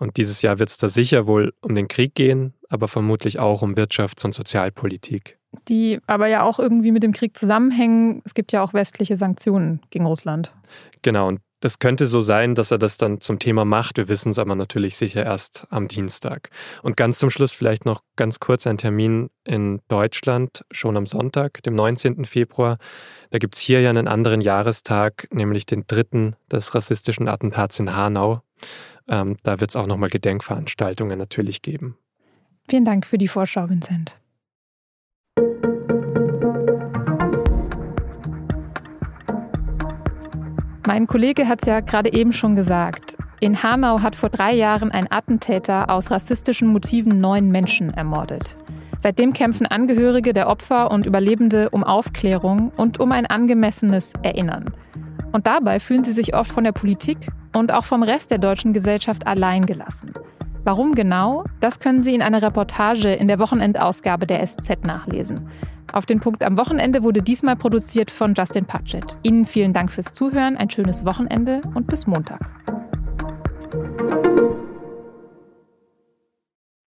Und 0.01 0.17
dieses 0.17 0.41
Jahr 0.41 0.59
wird 0.59 0.71
es 0.71 0.79
da 0.79 0.89
sicher 0.89 1.27
wohl 1.27 1.53
um 1.61 1.75
den 1.75 1.87
Krieg 1.87 2.15
gehen, 2.15 2.55
aber 2.71 2.89
vermutlich 2.89 3.39
auch 3.39 3.61
um 3.61 3.75
Wirtschafts- 3.75 4.25
und 4.25 4.35
Sozialpolitik. 4.35 5.39
Die 5.69 6.01
aber 6.07 6.27
ja 6.27 6.43
auch 6.43 6.59
irgendwie 6.59 6.91
mit 6.91 7.03
dem 7.03 7.13
Krieg 7.13 7.37
zusammenhängen. 7.37 8.23
Es 8.25 8.33
gibt 8.33 8.53
ja 8.53 8.63
auch 8.63 8.73
westliche 8.73 9.19
Sanktionen 9.19 9.81
gegen 9.91 10.07
Russland. 10.07 10.55
Genau, 11.03 11.29
und 11.29 11.41
das 11.61 11.79
könnte 11.79 12.07
so 12.07 12.23
sein, 12.23 12.55
dass 12.55 12.71
er 12.71 12.79
das 12.79 12.97
dann 12.97 13.21
zum 13.21 13.39
Thema 13.39 13.65
macht. 13.65 13.99
Wir 13.99 14.09
wissen 14.09 14.31
es 14.31 14.39
aber 14.39 14.55
natürlich 14.55 14.97
sicher 14.97 15.25
erst 15.25 15.67
am 15.71 15.89
Dienstag. 15.89 16.51
Und 16.83 16.97
ganz 16.97 17.19
zum 17.19 17.31
Schluss 17.31 17.53
vielleicht 17.53 17.85
noch 17.85 18.03
ganz 18.17 18.41
kurz 18.41 18.67
ein 18.67 18.79
Termin 18.79 19.31
in 19.45 19.81
Deutschland, 19.89 20.65
schon 20.71 20.97
am 20.97 21.07
Sonntag, 21.07 21.63
dem 21.63 21.75
19. 21.75 22.25
Februar. 22.25 22.79
Da 23.31 23.39
gibt 23.39 23.57
es 23.57 23.61
hier 23.61 23.81
ja 23.81 23.91
einen 23.91 24.09
anderen 24.09 24.41
Jahrestag, 24.41 25.29
nämlich 25.33 25.67
den 25.67 25.85
dritten 25.87 26.35
des 26.51 26.75
rassistischen 26.75 27.29
Attentats 27.29 27.79
in 27.79 27.95
Hanau. 27.95 28.43
Ähm, 29.09 29.37
da 29.43 29.61
wird 29.61 29.71
es 29.71 29.77
auch 29.77 29.87
nochmal 29.87 30.11
Gedenkveranstaltungen 30.11 31.19
natürlich 31.19 31.63
geben. 31.63 31.97
Vielen 32.69 32.85
Dank 32.85 33.07
für 33.07 33.19
die 33.19 33.29
Vorschau, 33.29 33.69
Vincent. 33.69 34.20
Mein 40.87 41.07
Kollege 41.07 41.47
hat 41.47 41.61
es 41.63 41.69
ja 41.69 41.81
gerade 41.81 42.13
eben 42.13 42.33
schon 42.33 42.57
gesagt. 42.57 43.19
In 43.41 43.63
Hanau 43.63 44.01
hat 44.01 44.17
vor 44.17 44.31
drei 44.31 44.55
Jahren 44.55 44.91
ein 44.91 45.11
Attentäter 45.11 45.91
aus 45.91 46.11
rassistischen 46.11 46.69
Motiven 46.69 47.21
neun 47.21 47.51
Menschen 47.51 47.93
ermordet. 47.93 48.55
Seitdem 48.99 49.33
kämpfen 49.33 49.67
Angehörige 49.67 50.33
der 50.33 50.49
Opfer 50.49 50.91
und 50.91 51.07
Überlebende 51.07 51.71
um 51.71 51.85
Aufklärung 51.85 52.73
und 52.79 52.99
um 52.99 53.13
ein 53.13 53.27
angemessenes 53.27 54.13
Erinnern. 54.23 54.67
Und 55.33 55.47
dabei 55.47 55.81
fühlen 55.81 56.05
sie 56.05 56.13
sich 56.13 56.35
oft 56.35 56.51
von 56.51 56.65
der 56.65 56.73
Politik 56.73 57.29
und 57.55 57.73
auch 57.73 57.85
vom 57.85 58.03
Rest 58.03 58.31
der 58.31 58.39
deutschen 58.39 58.73
Gesellschaft 58.73 59.27
allein 59.27 59.67
gelassen. 59.67 60.13
Warum 60.65 60.95
genau? 60.95 61.45
Das 61.61 61.81
können 61.81 62.03
Sie 62.03 62.15
in 62.15 62.21
einer 62.21 62.43
Reportage 62.43 63.13
in 63.13 63.29
der 63.29 63.39
Wochenendausgabe 63.39 64.27
der 64.27 64.47
SZ 64.47 64.85
nachlesen. 64.85 65.49
Auf 65.93 66.07
den 66.07 66.21
Punkt 66.21 66.45
am 66.45 66.57
Wochenende 66.57 67.03
wurde 67.03 67.23
diesmal 67.23 67.57
produziert 67.57 68.11
von 68.11 68.35
Justin 68.35 68.65
Patchett. 68.65 69.19
Ihnen 69.23 69.45
vielen 69.45 69.73
Dank 69.73 69.91
fürs 69.91 70.13
Zuhören, 70.13 70.57
ein 70.57 70.71
schönes 70.71 71.05
Wochenende 71.05 71.61
und 71.75 71.87
bis 71.87 72.07
Montag. 72.07 72.41